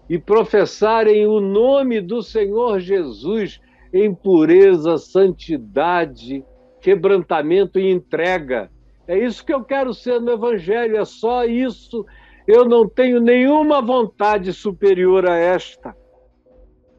e 0.10 0.18
professarem 0.18 1.26
o 1.26 1.40
nome 1.40 2.02
do 2.02 2.22
Senhor 2.22 2.80
Jesus 2.82 3.62
em 3.94 4.14
pureza, 4.14 4.98
santidade 4.98 6.44
quebrantamento 6.82 7.80
e 7.80 7.90
entrega. 7.92 8.70
É 9.08 9.18
isso 9.18 9.46
que 9.46 9.54
eu 9.54 9.64
quero 9.64 9.94
ser 9.94 10.20
no 10.20 10.32
Evangelho, 10.32 10.98
é 10.98 11.06
só 11.06 11.46
isso. 11.46 12.06
Eu 12.48 12.66
não 12.66 12.90
tenho 12.90 13.22
nenhuma 13.22 13.82
vontade 13.82 14.52
superior 14.52 15.30
a 15.30 15.36
esta. 15.36 15.96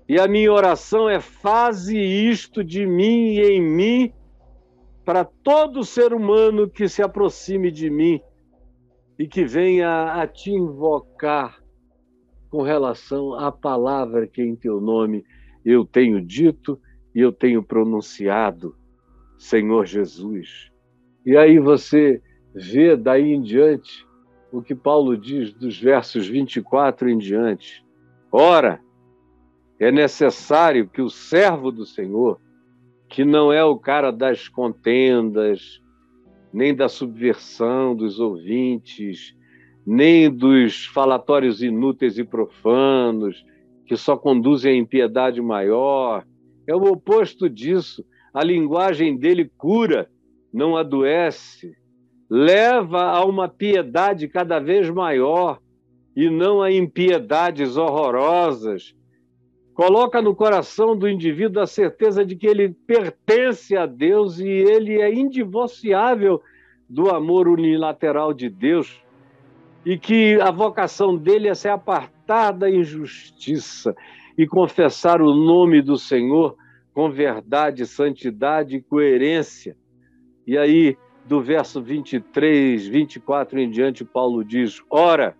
E 0.08 0.18
a 0.18 0.28
minha 0.28 0.52
oração 0.52 1.08
é: 1.08 1.20
faze 1.20 1.98
isto 1.98 2.62
de 2.62 2.86
mim 2.86 3.34
e 3.34 3.40
em 3.40 3.60
mim, 3.60 4.12
para 5.04 5.24
todo 5.24 5.84
ser 5.84 6.12
humano 6.12 6.68
que 6.68 6.88
se 6.88 7.02
aproxime 7.02 7.70
de 7.70 7.90
mim 7.90 8.20
e 9.18 9.26
que 9.26 9.44
venha 9.44 10.12
a 10.14 10.26
te 10.26 10.50
invocar 10.50 11.60
com 12.50 12.62
relação 12.62 13.34
à 13.34 13.50
palavra 13.50 14.26
que 14.26 14.42
em 14.42 14.54
teu 14.54 14.80
nome 14.80 15.24
eu 15.64 15.84
tenho 15.84 16.20
dito 16.20 16.80
e 17.14 17.20
eu 17.20 17.32
tenho 17.32 17.62
pronunciado 17.62 18.74
Senhor 19.38 19.86
Jesus. 19.86 20.70
E 21.26 21.36
aí 21.36 21.58
você 21.58 22.22
vê 22.54 22.96
daí 22.96 23.32
em 23.32 23.40
diante 23.40 24.06
o 24.52 24.62
que 24.62 24.74
Paulo 24.74 25.16
diz 25.16 25.52
dos 25.52 25.80
versos 25.80 26.28
24 26.28 27.08
em 27.08 27.18
diante. 27.18 27.84
Ora, 28.30 28.80
é 29.80 29.90
necessário 29.90 30.88
que 30.88 31.02
o 31.02 31.10
servo 31.10 31.72
do 31.72 31.84
Senhor, 31.84 32.40
que 33.08 33.24
não 33.24 33.52
é 33.52 33.64
o 33.64 33.78
cara 33.78 34.12
das 34.12 34.48
contendas, 34.48 35.82
nem 36.52 36.74
da 36.74 36.88
subversão 36.88 37.96
dos 37.96 38.20
ouvintes, 38.20 39.34
nem 39.84 40.30
dos 40.30 40.86
falatórios 40.86 41.62
inúteis 41.62 42.18
e 42.18 42.24
profanos, 42.24 43.44
que 43.86 43.96
só 43.96 44.16
conduzem 44.16 44.72
à 44.72 44.76
impiedade 44.76 45.40
maior, 45.40 46.24
é 46.66 46.74
o 46.74 46.84
oposto 46.84 47.48
disso. 47.48 48.04
A 48.32 48.42
linguagem 48.42 49.16
dele 49.16 49.50
cura, 49.58 50.08
não 50.52 50.76
adoece, 50.76 51.74
leva 52.30 53.02
a 53.02 53.24
uma 53.24 53.48
piedade 53.48 54.28
cada 54.28 54.58
vez 54.58 54.88
maior 54.88 55.58
e 56.16 56.30
não 56.30 56.62
a 56.62 56.70
impiedades 56.70 57.76
horrorosas. 57.76 58.94
Coloca 59.74 60.20
no 60.20 60.34
coração 60.34 60.96
do 60.96 61.08
indivíduo 61.08 61.62
a 61.62 61.66
certeza 61.66 62.24
de 62.24 62.36
que 62.36 62.46
ele 62.46 62.70
pertence 62.86 63.76
a 63.76 63.86
Deus 63.86 64.38
e 64.38 64.48
ele 64.48 65.00
é 65.00 65.12
indivociável 65.12 66.40
do 66.88 67.10
amor 67.10 67.48
unilateral 67.48 68.34
de 68.34 68.50
Deus 68.50 69.00
e 69.84 69.98
que 69.98 70.38
a 70.40 70.50
vocação 70.50 71.16
dele 71.16 71.48
é 71.48 71.54
se 71.54 71.68
apartar 71.68 72.21
da 72.52 72.70
injustiça 72.70 73.94
e 74.38 74.46
confessar 74.46 75.20
o 75.20 75.34
nome 75.34 75.82
do 75.82 75.98
Senhor 75.98 76.56
com 76.94 77.10
verdade, 77.10 77.86
santidade 77.86 78.76
e 78.76 78.82
coerência. 78.82 79.76
E 80.46 80.56
aí, 80.56 80.96
do 81.26 81.40
verso 81.40 81.82
23, 81.82 82.86
24 82.86 83.60
em 83.60 83.70
diante, 83.70 84.04
Paulo 84.04 84.44
diz: 84.44 84.82
Ora, 84.90 85.36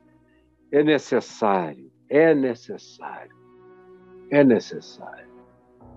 é 0.71 0.83
necessário, 0.83 1.91
é 2.09 2.35
necessário, 2.35 3.35
é 4.31 4.45
necessário. 4.45 5.33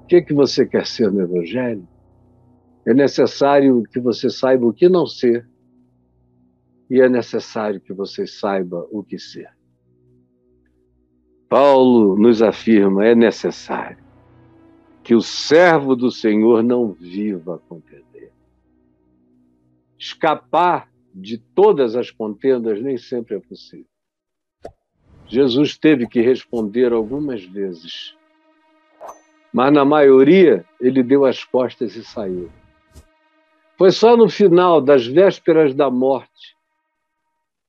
O 0.04 0.08
que, 0.08 0.18
é 0.18 0.22
que 0.22 0.34
você 0.34 0.66
quer 0.66 0.86
ser 0.86 1.12
no 1.12 1.22
Evangelho? 1.22 1.88
É 2.86 2.93
necessário 2.93 3.84
que 3.91 4.00
você 4.00 4.30
saiba 4.30 4.66
o 4.66 4.74
que 4.74 4.88
não 4.88 5.08
ser, 5.08 5.48
e 6.89 7.02
é 7.02 7.10
necessário 7.10 7.82
que 7.82 7.93
você 7.93 8.28
saiba 8.28 8.88
o 8.91 9.04
que 9.04 9.18
ser. 9.18 9.50
Paulo 11.50 12.18
nos 12.18 12.41
afirma: 12.41 13.06
é 13.06 13.16
necessário 13.16 14.04
que 15.04 15.14
o 15.14 15.22
servo 15.22 15.96
do 15.96 16.10
Senhor 16.10 16.64
não 16.64 16.91
viva 16.91 17.56
a 17.56 17.60
contender. 17.60 18.32
Escapar 19.98 20.89
de 21.14 21.38
todas 21.38 21.96
as 21.96 22.10
contendas 22.10 22.82
nem 22.82 22.98
sempre 22.98 23.36
é 23.36 23.39
possível. 23.39 23.86
Jesus 25.28 25.78
teve 25.78 26.08
que 26.08 26.22
responder 26.22 26.91
algumas 26.91 27.43
vezes, 27.43 28.16
mas 29.54 29.72
na 29.72 29.86
maioria 29.86 30.66
ele 30.80 31.02
deu 31.02 31.26
as 31.26 31.43
costas 31.43 31.96
e 31.96 32.04
saiu. 32.04 32.52
Foi 33.78 33.91
só 33.91 34.16
no 34.16 34.30
final 34.30 34.82
das 34.82 35.06
vésperas 35.06 35.74
da 35.74 35.89
morte 35.89 36.55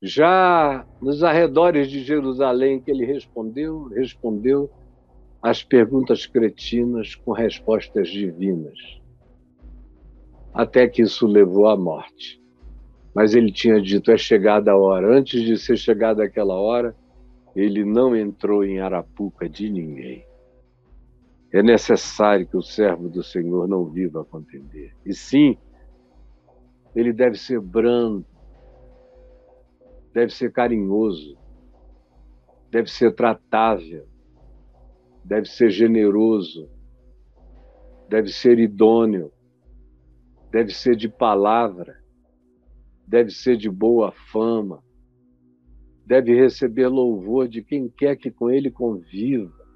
já 0.07 0.87
nos 1.01 1.23
arredores 1.23 1.91
de 1.91 2.03
Jerusalém 2.03 2.81
que 2.81 2.91
ele 2.91 3.05
respondeu, 3.05 3.89
respondeu 3.89 4.71
as 5.43 5.63
perguntas 5.63 6.27
cretinas 6.27 7.15
com 7.15 7.33
respostas 7.33 8.09
divinas. 8.09 8.79
Até 10.55 10.89
que 10.89 11.03
isso 11.03 11.27
levou 11.27 11.67
à 11.67 11.77
morte. 11.77 12.41
Mas 13.15 13.35
ele 13.35 13.53
tinha 13.53 13.81
dito: 13.81 14.11
é 14.11 14.17
chegada 14.17 14.73
a 14.73 14.77
hora. 14.77 15.17
Antes 15.17 15.43
de 15.43 15.59
ser 15.59 15.77
chegada 15.77 16.25
aquela 16.25 16.55
hora, 16.55 16.97
ele 17.55 17.85
não 17.85 18.15
entrou 18.15 18.65
em 18.65 18.81
arapuca 18.81 19.49
de 19.49 19.71
ninguém. 19.71 20.25
É 21.53 21.63
necessário 21.63 22.47
que 22.47 22.57
o 22.57 22.63
servo 22.63 23.09
do 23.09 23.23
Senhor 23.23 23.67
não 23.67 23.87
viva 23.87 24.23
a 24.23 24.25
contender. 24.25 24.95
E 25.05 25.15
sim, 25.15 25.57
ele 26.95 27.13
deve 27.13 27.39
ser 27.39 27.61
brando, 27.61 28.27
deve 30.17 30.33
ser 30.33 30.51
carinhoso, 30.51 31.37
deve 32.71 32.91
ser 32.91 33.15
tratável, 33.15 34.09
deve 35.23 35.47
ser 35.47 35.69
generoso, 35.69 36.71
deve 38.09 38.29
ser 38.29 38.59
idôneo, 38.59 39.31
deve 40.51 40.73
ser 40.73 40.97
de 40.97 41.07
palavra, 41.07 42.03
deve 43.07 43.29
ser 43.29 43.59
de 43.59 43.69
boa 43.69 44.11
fama, 44.11 44.83
deve 46.07 46.35
receber 46.35 46.89
louvor 46.89 47.47
de 47.47 47.63
quem 47.63 47.87
quer 47.87 48.17
que 48.17 48.31
com 48.31 48.51
ele 48.51 48.71
conviva 48.71 49.69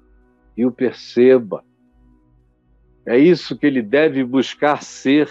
e 0.57 0.65
o 0.65 0.71
perceba. 0.71 1.63
É 3.05 3.15
isso 3.15 3.55
que 3.55 3.67
ele 3.67 3.83
deve 3.83 4.23
buscar 4.23 4.81
ser, 4.81 5.29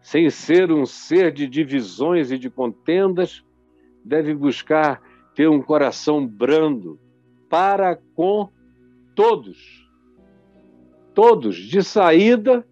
sem 0.00 0.30
ser 0.30 0.70
um 0.70 0.86
ser 0.86 1.32
de 1.32 1.48
divisões 1.48 2.30
e 2.30 2.38
de 2.38 2.48
contendas, 2.48 3.44
deve 4.04 4.34
buscar 4.34 5.00
ter 5.34 5.48
um 5.48 5.62
coração 5.62 6.26
brando 6.26 7.00
para 7.48 7.98
com 8.14 8.48
todos. 9.14 9.88
Todos. 11.14 11.56
De 11.56 11.82
saída, 11.82 12.66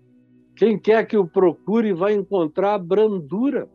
quem 0.57 0.79
quer 0.79 1.07
que 1.07 1.17
o 1.17 1.27
procure 1.27 1.93
vai 1.93 2.13
encontrar 2.13 2.79
brandura. 2.79 3.69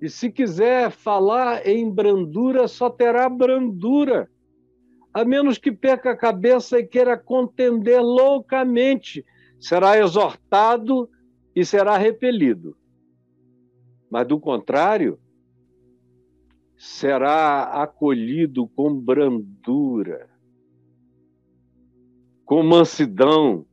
E 0.00 0.08
se 0.08 0.30
quiser 0.30 0.90
falar 0.90 1.66
em 1.66 1.90
brandura, 1.90 2.68
só 2.68 2.88
terá 2.90 3.28
brandura. 3.28 4.28
A 5.12 5.24
menos 5.24 5.58
que 5.58 5.72
perca 5.72 6.10
a 6.10 6.16
cabeça 6.16 6.78
e 6.78 6.86
queira 6.86 7.16
contender 7.16 8.00
loucamente, 8.00 9.24
será 9.58 9.98
exortado 9.98 11.08
e 11.56 11.64
será 11.64 11.96
repelido. 11.96 12.76
Mas 14.08 14.26
do 14.26 14.38
contrário, 14.38 15.18
será 16.78 17.82
acolhido 17.82 18.68
com 18.68 18.94
brandura, 18.94 20.28
com 22.44 22.62
mansidão, 22.62 23.66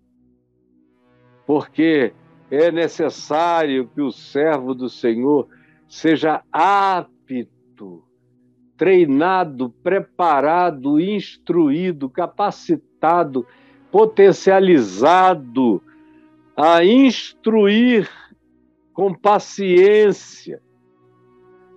porque 1.46 2.12
é 2.50 2.72
necessário 2.72 3.88
que 3.94 4.02
o 4.02 4.12
servo 4.12 4.74
do 4.74 4.90
Senhor 4.90 5.48
seja 5.88 6.42
apto, 6.52 8.04
treinado, 8.76 9.70
preparado, 9.84 11.00
instruído, 11.00 12.10
capacitado, 12.10 13.46
potencializado 13.92 15.80
a 16.58 16.84
instruir 16.84 18.10
com 18.92 19.14
paciência, 19.14 20.60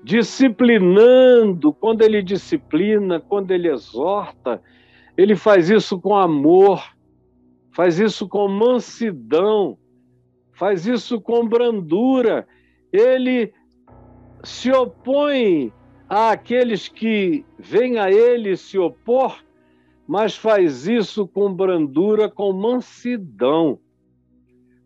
disciplinando, 0.02 1.72
quando 1.72 2.02
ele 2.02 2.22
disciplina, 2.22 3.20
quando 3.20 3.50
ele 3.50 3.68
exorta, 3.68 4.62
ele 5.16 5.34
faz 5.34 5.68
isso 5.68 6.00
com 6.00 6.14
amor, 6.14 6.82
faz 7.72 7.98
isso 7.98 8.28
com 8.28 8.46
mansidão, 8.48 9.76
faz 10.52 10.86
isso 10.86 11.20
com 11.20 11.46
brandura. 11.46 12.46
Ele 12.92 13.52
se 14.44 14.70
opõe 14.70 15.72
àqueles 16.08 16.88
que 16.88 17.44
vêm 17.58 17.98
a 17.98 18.10
ele 18.10 18.56
se 18.56 18.78
opor, 18.78 19.42
mas 20.06 20.36
faz 20.36 20.86
isso 20.86 21.26
com 21.26 21.52
brandura, 21.52 22.30
com 22.30 22.52
mansidão, 22.52 23.80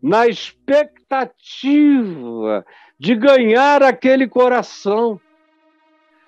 na 0.01 0.27
expectativa 0.27 2.65
de 2.99 3.15
ganhar 3.15 3.83
aquele 3.83 4.27
coração, 4.27 5.19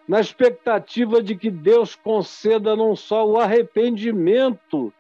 na 0.08 0.20
expectativa 0.20 1.22
de 1.22 1.36
que 1.36 1.50
Deus 1.50 1.96
conceda 1.96 2.76
não 2.76 2.96
só 2.96 3.28
o 3.28 3.40
arrependimento 3.40 4.94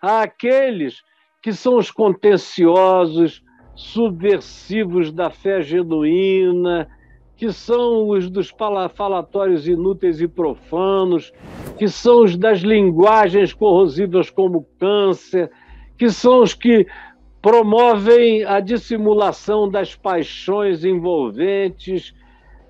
àqueles 0.00 1.02
que 1.40 1.52
são 1.52 1.76
os 1.76 1.90
contenciosos, 1.90 3.42
subversivos 3.74 5.10
da 5.10 5.30
fé 5.30 5.62
genuína, 5.62 6.88
que 7.36 7.52
são 7.52 8.08
os 8.08 8.30
dos 8.30 8.54
falatórios 8.94 9.66
inúteis 9.66 10.20
e 10.20 10.28
profanos, 10.28 11.32
que 11.76 11.88
são 11.88 12.22
os 12.22 12.36
das 12.36 12.60
linguagens 12.60 13.52
corrosivas 13.52 14.30
como 14.30 14.68
câncer, 14.78 15.50
que 15.98 16.10
são 16.10 16.42
os 16.42 16.54
que 16.54 16.86
promovem 17.42 18.44
a 18.44 18.60
dissimulação 18.60 19.68
das 19.68 19.96
paixões 19.96 20.84
envolventes, 20.84 22.14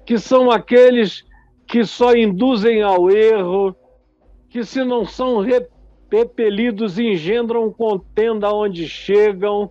que 0.06 0.18
são 0.18 0.50
aqueles 0.50 1.24
que 1.66 1.84
só 1.84 2.16
induzem 2.16 2.82
ao 2.82 3.10
erro, 3.10 3.76
que 4.48 4.64
se 4.64 4.82
não 4.82 5.04
são 5.04 5.44
repelidos 6.10 6.98
engendram 6.98 7.70
contenda 7.70 8.52
onde 8.52 8.88
chegam. 8.88 9.70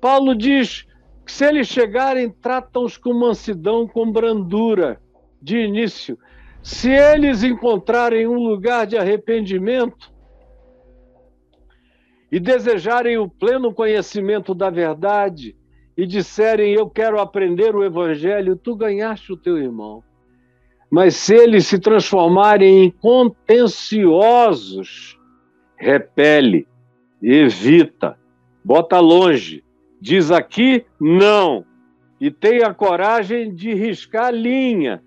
Paulo 0.00 0.34
diz 0.34 0.84
que 1.24 1.30
se 1.30 1.46
eles 1.46 1.68
chegarem, 1.68 2.28
tratam-os 2.28 2.96
com 2.96 3.14
mansidão, 3.14 3.86
com 3.86 4.10
brandura 4.10 5.00
de 5.40 5.58
início. 5.58 6.18
Se 6.60 6.90
eles 6.90 7.44
encontrarem 7.44 8.26
um 8.26 8.38
lugar 8.38 8.84
de 8.86 8.96
arrependimento, 8.96 10.12
e 12.32 12.40
desejarem 12.40 13.16
o 13.18 13.28
pleno 13.28 13.72
conhecimento 13.74 14.54
da 14.54 14.70
verdade 14.70 15.54
e 15.94 16.06
disserem 16.06 16.72
eu 16.72 16.88
quero 16.88 17.20
aprender 17.20 17.76
o 17.76 17.84
evangelho, 17.84 18.56
tu 18.56 18.74
ganhaste 18.74 19.34
o 19.34 19.36
teu 19.36 19.58
irmão. 19.58 20.02
Mas 20.90 21.14
se 21.14 21.34
eles 21.34 21.66
se 21.66 21.78
transformarem 21.78 22.84
em 22.84 22.90
contenciosos, 22.90 25.18
repele, 25.76 26.66
evita, 27.22 28.18
bota 28.64 28.98
longe, 28.98 29.62
diz 30.00 30.30
aqui 30.30 30.86
não, 30.98 31.66
e 32.18 32.30
tenha 32.30 32.72
coragem 32.72 33.54
de 33.54 33.74
riscar 33.74 34.32
linha, 34.32 35.02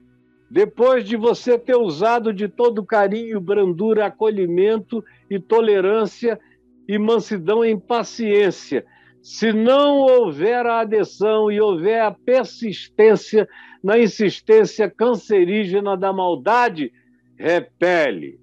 depois 0.49 1.03
de 1.03 1.17
você 1.17 1.57
ter 1.57 1.75
usado 1.75 2.31
de 2.31 2.47
todo 2.47 2.85
carinho, 2.85 3.41
brandura, 3.41 4.05
acolhimento 4.05 5.03
e 5.27 5.39
tolerância 5.39 6.39
e 6.87 6.97
mansidão 6.97 7.63
em 7.63 7.79
paciência. 7.79 8.85
Se 9.21 9.51
não 9.51 9.97
houver 9.97 10.65
a 10.65 10.81
adesão 10.81 11.51
e 11.51 11.59
houver 11.59 12.01
a 12.01 12.11
persistência 12.11 13.47
na 13.83 13.97
insistência 13.97 14.89
cancerígena 14.89 15.97
da 15.97 16.13
maldade, 16.13 16.91
repele. 17.37 18.39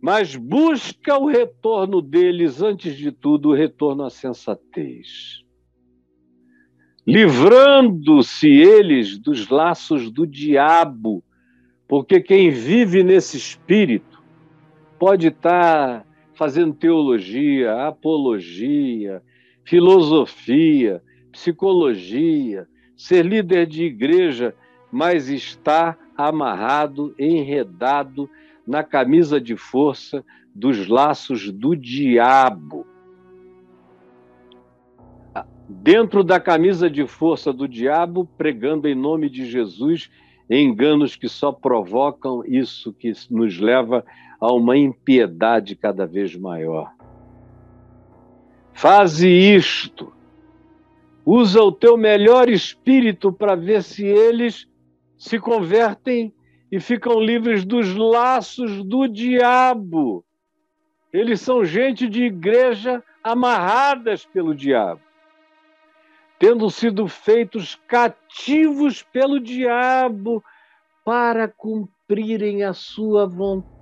mas 0.00 0.34
busca 0.34 1.18
o 1.18 1.26
retorno 1.26 2.00
deles, 2.00 2.62
antes 2.62 2.96
de 2.96 3.12
tudo, 3.12 3.50
o 3.50 3.54
retorno 3.54 4.04
à 4.04 4.10
sensatez. 4.10 5.44
Livrando-se 7.06 8.48
eles 8.48 9.18
dos 9.18 9.48
laços 9.48 10.10
do 10.10 10.26
diabo, 10.26 11.22
porque 11.86 12.20
quem 12.20 12.50
vive 12.50 13.02
nesse 13.02 13.36
espírito 13.36 14.09
pode 15.00 15.28
estar 15.28 16.04
fazendo 16.34 16.74
teologia, 16.74 17.86
apologia, 17.86 19.22
filosofia, 19.64 21.02
psicologia, 21.32 22.68
ser 22.94 23.24
líder 23.24 23.66
de 23.66 23.84
igreja, 23.84 24.54
mas 24.92 25.30
está 25.30 25.96
amarrado, 26.14 27.14
enredado 27.18 28.28
na 28.66 28.84
camisa 28.84 29.40
de 29.40 29.56
força 29.56 30.22
dos 30.54 30.86
laços 30.86 31.50
do 31.50 31.74
diabo. 31.74 32.86
Dentro 35.66 36.22
da 36.22 36.38
camisa 36.38 36.90
de 36.90 37.06
força 37.06 37.54
do 37.54 37.66
diabo, 37.66 38.28
pregando 38.36 38.86
em 38.86 38.94
nome 38.94 39.30
de 39.30 39.50
Jesus 39.50 40.10
enganos 40.50 41.16
que 41.16 41.28
só 41.28 41.52
provocam 41.52 42.44
isso 42.44 42.92
que 42.92 43.12
nos 43.30 43.58
leva 43.58 44.04
a 44.40 44.50
uma 44.52 44.76
impiedade 44.76 45.76
cada 45.76 46.06
vez 46.06 46.34
maior. 46.34 46.92
Faze 48.72 49.28
isto. 49.28 50.12
Usa 51.26 51.62
o 51.62 51.70
teu 51.70 51.98
melhor 51.98 52.48
espírito 52.48 53.30
para 53.30 53.54
ver 53.54 53.82
se 53.82 54.06
eles 54.06 54.66
se 55.18 55.38
convertem 55.38 56.32
e 56.72 56.80
ficam 56.80 57.20
livres 57.20 57.64
dos 57.64 57.94
laços 57.94 58.82
do 58.82 59.06
diabo. 59.06 60.24
Eles 61.12 61.40
são 61.40 61.64
gente 61.64 62.08
de 62.08 62.24
igreja 62.24 63.02
amarradas 63.22 64.24
pelo 64.24 64.54
diabo, 64.54 65.02
tendo 66.38 66.70
sido 66.70 67.06
feitos 67.06 67.78
cativos 67.86 69.02
pelo 69.02 69.38
diabo 69.38 70.42
para 71.04 71.46
cumprirem 71.48 72.62
a 72.62 72.72
sua 72.72 73.26
vontade 73.26 73.79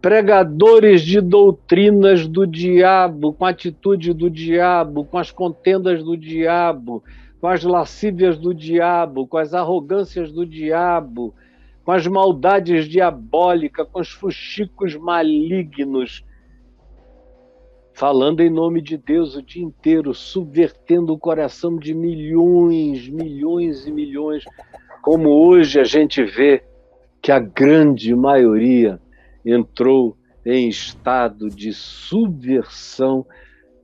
pregadores 0.00 1.02
de 1.02 1.20
doutrinas 1.20 2.26
do 2.26 2.46
diabo, 2.46 3.34
com 3.34 3.44
a 3.44 3.50
atitude 3.50 4.14
do 4.14 4.30
diabo, 4.30 5.04
com 5.04 5.18
as 5.18 5.30
contendas 5.30 6.02
do 6.02 6.16
diabo, 6.16 7.04
com 7.40 7.46
as 7.46 7.62
lascívias 7.62 8.38
do 8.38 8.54
diabo, 8.54 9.26
com 9.26 9.36
as 9.36 9.52
arrogâncias 9.52 10.32
do 10.32 10.46
diabo, 10.46 11.34
com 11.84 11.92
as 11.92 12.06
maldades 12.06 12.88
diabólicas, 12.88 13.86
com 13.92 14.00
os 14.00 14.10
fuxicos 14.10 14.96
malignos, 14.96 16.24
falando 17.92 18.40
em 18.40 18.48
nome 18.48 18.80
de 18.80 18.96
Deus 18.96 19.36
o 19.36 19.42
dia 19.42 19.62
inteiro, 19.62 20.14
subvertendo 20.14 21.12
o 21.12 21.18
coração 21.18 21.76
de 21.76 21.92
milhões, 21.92 23.06
milhões 23.06 23.86
e 23.86 23.92
milhões, 23.92 24.44
como 25.02 25.28
hoje 25.28 25.78
a 25.78 25.84
gente 25.84 26.22
vê 26.24 26.62
que 27.22 27.30
a 27.30 27.38
grande 27.38 28.14
maioria 28.14 29.00
entrou 29.44 30.16
em 30.44 30.68
estado 30.68 31.48
de 31.48 31.72
subversão 31.72 33.26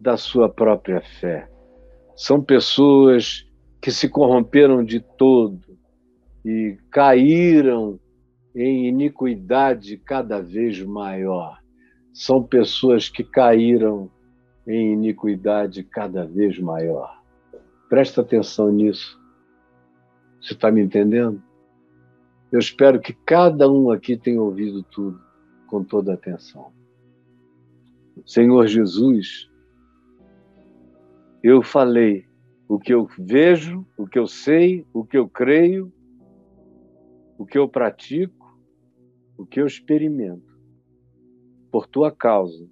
da 0.00 0.16
sua 0.16 0.48
própria 0.48 1.00
fé. 1.20 1.48
São 2.14 2.42
pessoas 2.42 3.46
que 3.80 3.90
se 3.90 4.08
corromperam 4.08 4.82
de 4.82 5.00
todo 5.00 5.78
e 6.44 6.78
caíram 6.90 8.00
em 8.54 8.88
iniquidade 8.88 9.98
cada 9.98 10.40
vez 10.40 10.80
maior. 10.82 11.58
São 12.12 12.42
pessoas 12.42 13.10
que 13.10 13.22
caíram 13.22 14.10
em 14.66 14.94
iniquidade 14.94 15.84
cada 15.84 16.24
vez 16.24 16.58
maior. 16.58 17.22
Presta 17.88 18.22
atenção 18.22 18.72
nisso. 18.72 19.20
Você 20.40 20.54
está 20.54 20.70
me 20.70 20.80
entendendo? 20.80 21.42
Eu 22.50 22.58
espero 22.58 23.00
que 23.00 23.12
cada 23.12 23.70
um 23.70 23.90
aqui 23.90 24.16
tenha 24.16 24.40
ouvido 24.40 24.82
tudo 24.82 25.20
com 25.66 25.82
toda 25.82 26.14
atenção. 26.14 26.72
Senhor 28.24 28.66
Jesus, 28.66 29.50
eu 31.42 31.62
falei 31.62 32.24
o 32.68 32.78
que 32.78 32.94
eu 32.94 33.08
vejo, 33.18 33.86
o 33.96 34.06
que 34.06 34.18
eu 34.18 34.26
sei, 34.26 34.86
o 34.92 35.04
que 35.04 35.18
eu 35.18 35.28
creio, 35.28 35.92
o 37.38 37.44
que 37.44 37.58
eu 37.58 37.68
pratico, 37.68 38.58
o 39.36 39.44
que 39.44 39.60
eu 39.60 39.66
experimento, 39.66 40.58
por 41.70 41.86
tua 41.86 42.10
causa, 42.10 42.66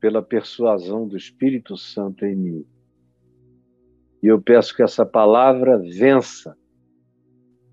pela 0.00 0.22
persuasão 0.22 1.06
do 1.06 1.16
Espírito 1.16 1.76
Santo 1.76 2.24
em 2.24 2.34
mim. 2.34 2.66
E 4.22 4.26
eu 4.26 4.40
peço 4.40 4.74
que 4.74 4.82
essa 4.82 5.06
palavra 5.06 5.78
vença 5.78 6.56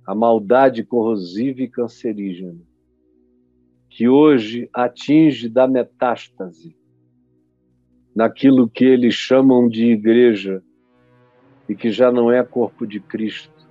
a 0.06 0.14
maldade 0.14 0.84
corrosiva 0.84 1.62
e 1.62 1.68
cancerígena 1.68 2.60
que 3.96 4.10
hoje 4.10 4.68
atinge 4.74 5.48
da 5.48 5.68
metástase 5.68 6.76
naquilo 8.16 8.68
que 8.68 8.84
eles 8.84 9.14
chamam 9.14 9.70
de 9.70 9.86
igreja 9.86 10.64
e 11.70 11.76
que 11.76 11.92
já 11.92 12.12
não 12.12 12.32
é 12.32 12.44
corpo 12.44 12.88
de 12.88 13.00
Cristo, 13.00 13.70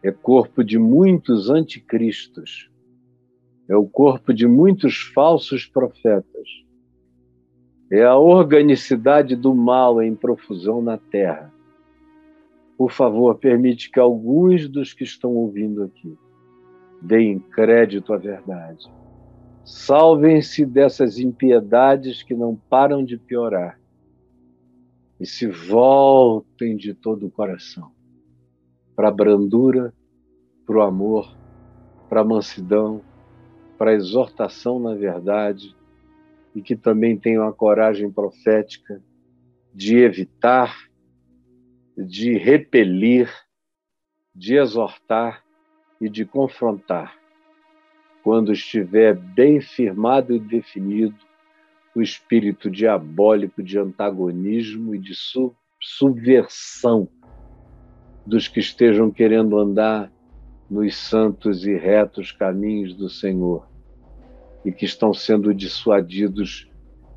é 0.00 0.12
corpo 0.12 0.62
de 0.62 0.78
muitos 0.78 1.50
anticristos, 1.50 2.70
é 3.68 3.76
o 3.76 3.84
corpo 3.84 4.32
de 4.32 4.46
muitos 4.46 5.10
falsos 5.12 5.66
profetas, 5.66 6.48
é 7.90 8.04
a 8.04 8.16
organicidade 8.16 9.34
do 9.34 9.52
mal 9.52 10.00
em 10.00 10.14
profusão 10.14 10.80
na 10.80 10.98
terra. 10.98 11.52
Por 12.76 12.92
favor, 12.92 13.36
permite 13.38 13.90
que 13.90 13.98
alguns 13.98 14.68
dos 14.68 14.92
que 14.92 15.04
estão 15.04 15.32
ouvindo 15.32 15.82
aqui 15.82 16.16
deem 17.00 17.38
crédito 17.38 18.12
à 18.12 18.16
verdade. 18.16 18.84
Salvem-se 19.64 20.64
dessas 20.64 21.18
impiedades 21.18 22.22
que 22.22 22.34
não 22.34 22.54
param 22.54 23.04
de 23.04 23.16
piorar 23.16 23.80
e 25.18 25.26
se 25.26 25.46
voltem 25.46 26.76
de 26.76 26.94
todo 26.94 27.26
o 27.26 27.30
coração 27.30 27.90
para 28.94 29.08
a 29.08 29.12
brandura, 29.12 29.92
para 30.64 30.78
o 30.78 30.82
amor, 30.82 31.36
para 32.08 32.22
a 32.22 32.24
mansidão, 32.24 33.02
para 33.76 33.90
a 33.90 33.94
exortação 33.94 34.80
na 34.80 34.94
verdade 34.94 35.76
e 36.54 36.62
que 36.62 36.74
também 36.74 37.18
tenham 37.18 37.46
a 37.46 37.52
coragem 37.52 38.10
profética 38.10 39.02
de 39.74 39.98
evitar, 39.98 40.85
de 41.96 42.36
repelir, 42.36 43.32
de 44.34 44.56
exortar 44.56 45.42
e 46.00 46.08
de 46.08 46.24
confrontar. 46.24 47.16
Quando 48.22 48.52
estiver 48.52 49.14
bem 49.14 49.60
firmado 49.60 50.34
e 50.34 50.38
definido 50.38 51.16
o 51.94 52.02
espírito 52.02 52.70
diabólico 52.70 53.62
de 53.62 53.78
antagonismo 53.78 54.94
e 54.94 54.98
de 54.98 55.14
subversão 55.80 57.08
dos 58.26 58.48
que 58.48 58.60
estejam 58.60 59.10
querendo 59.10 59.58
andar 59.58 60.12
nos 60.68 60.96
santos 60.96 61.64
e 61.64 61.74
retos 61.74 62.32
caminhos 62.32 62.92
do 62.94 63.08
Senhor 63.08 63.66
e 64.64 64.72
que 64.72 64.84
estão 64.84 65.14
sendo 65.14 65.54
dissuadidos 65.54 66.68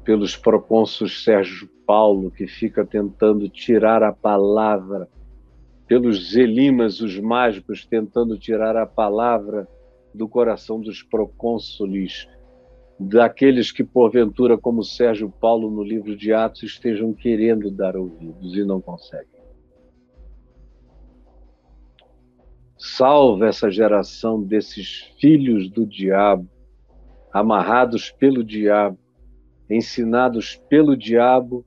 pelos 0.10 0.36
procônsulos 0.36 1.24
Sérgio 1.24 1.70
Paulo, 1.86 2.32
que 2.32 2.48
fica 2.48 2.84
tentando 2.84 3.48
tirar 3.48 4.02
a 4.02 4.12
palavra, 4.12 5.08
pelos 5.86 6.32
zelimas, 6.32 7.00
os 7.00 7.20
mágicos, 7.20 7.86
tentando 7.86 8.36
tirar 8.36 8.76
a 8.76 8.88
palavra 8.88 9.68
do 10.12 10.28
coração 10.28 10.82
dos 10.82 11.04
procônsules, 11.04 12.28
daqueles 13.00 13.72
que, 13.72 13.84
porventura, 13.84 14.58
como 14.58 14.84
Sérgio 14.84 15.30
Paulo 15.30 15.70
no 15.70 15.84
livro 15.84 16.18
de 16.18 16.34
Atos, 16.34 16.64
estejam 16.64 17.14
querendo 17.14 17.70
dar 17.70 17.96
ouvidos 17.96 18.58
e 18.58 18.64
não 18.64 18.82
conseguem. 18.82 19.40
Salva 22.80 23.46
essa 23.46 23.70
geração 23.70 24.42
desses 24.42 25.14
filhos 25.22 25.70
do 25.70 25.86
diabo, 25.86 26.50
amarrados 27.32 28.10
pelo 28.10 28.44
diabo, 28.44 28.98
ensinados 29.70 30.56
pelo 30.70 30.98
diabo, 30.98 31.66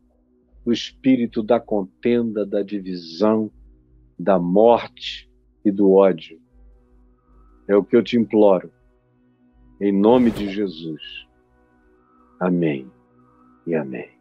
o 0.65 0.73
espírito 0.73 1.43
da 1.43 1.61
contenda, 1.61 2.45
da 2.45 2.63
divisão, 2.63 3.51
da 4.19 4.39
morte 4.39 5.31
e 5.65 5.71
do 5.71 5.93
ódio. 5.93 6.41
É 7.69 7.77
o 7.77 7.85
que 7.85 7.97
eu 7.97 8.03
te 8.03 8.17
imploro. 8.17 8.73
Em 9.81 9.93
nome 9.93 10.31
de 10.31 10.49
Jesus. 10.49 11.03
Amém 12.41 12.91
e 13.67 13.75
amém. 13.75 14.12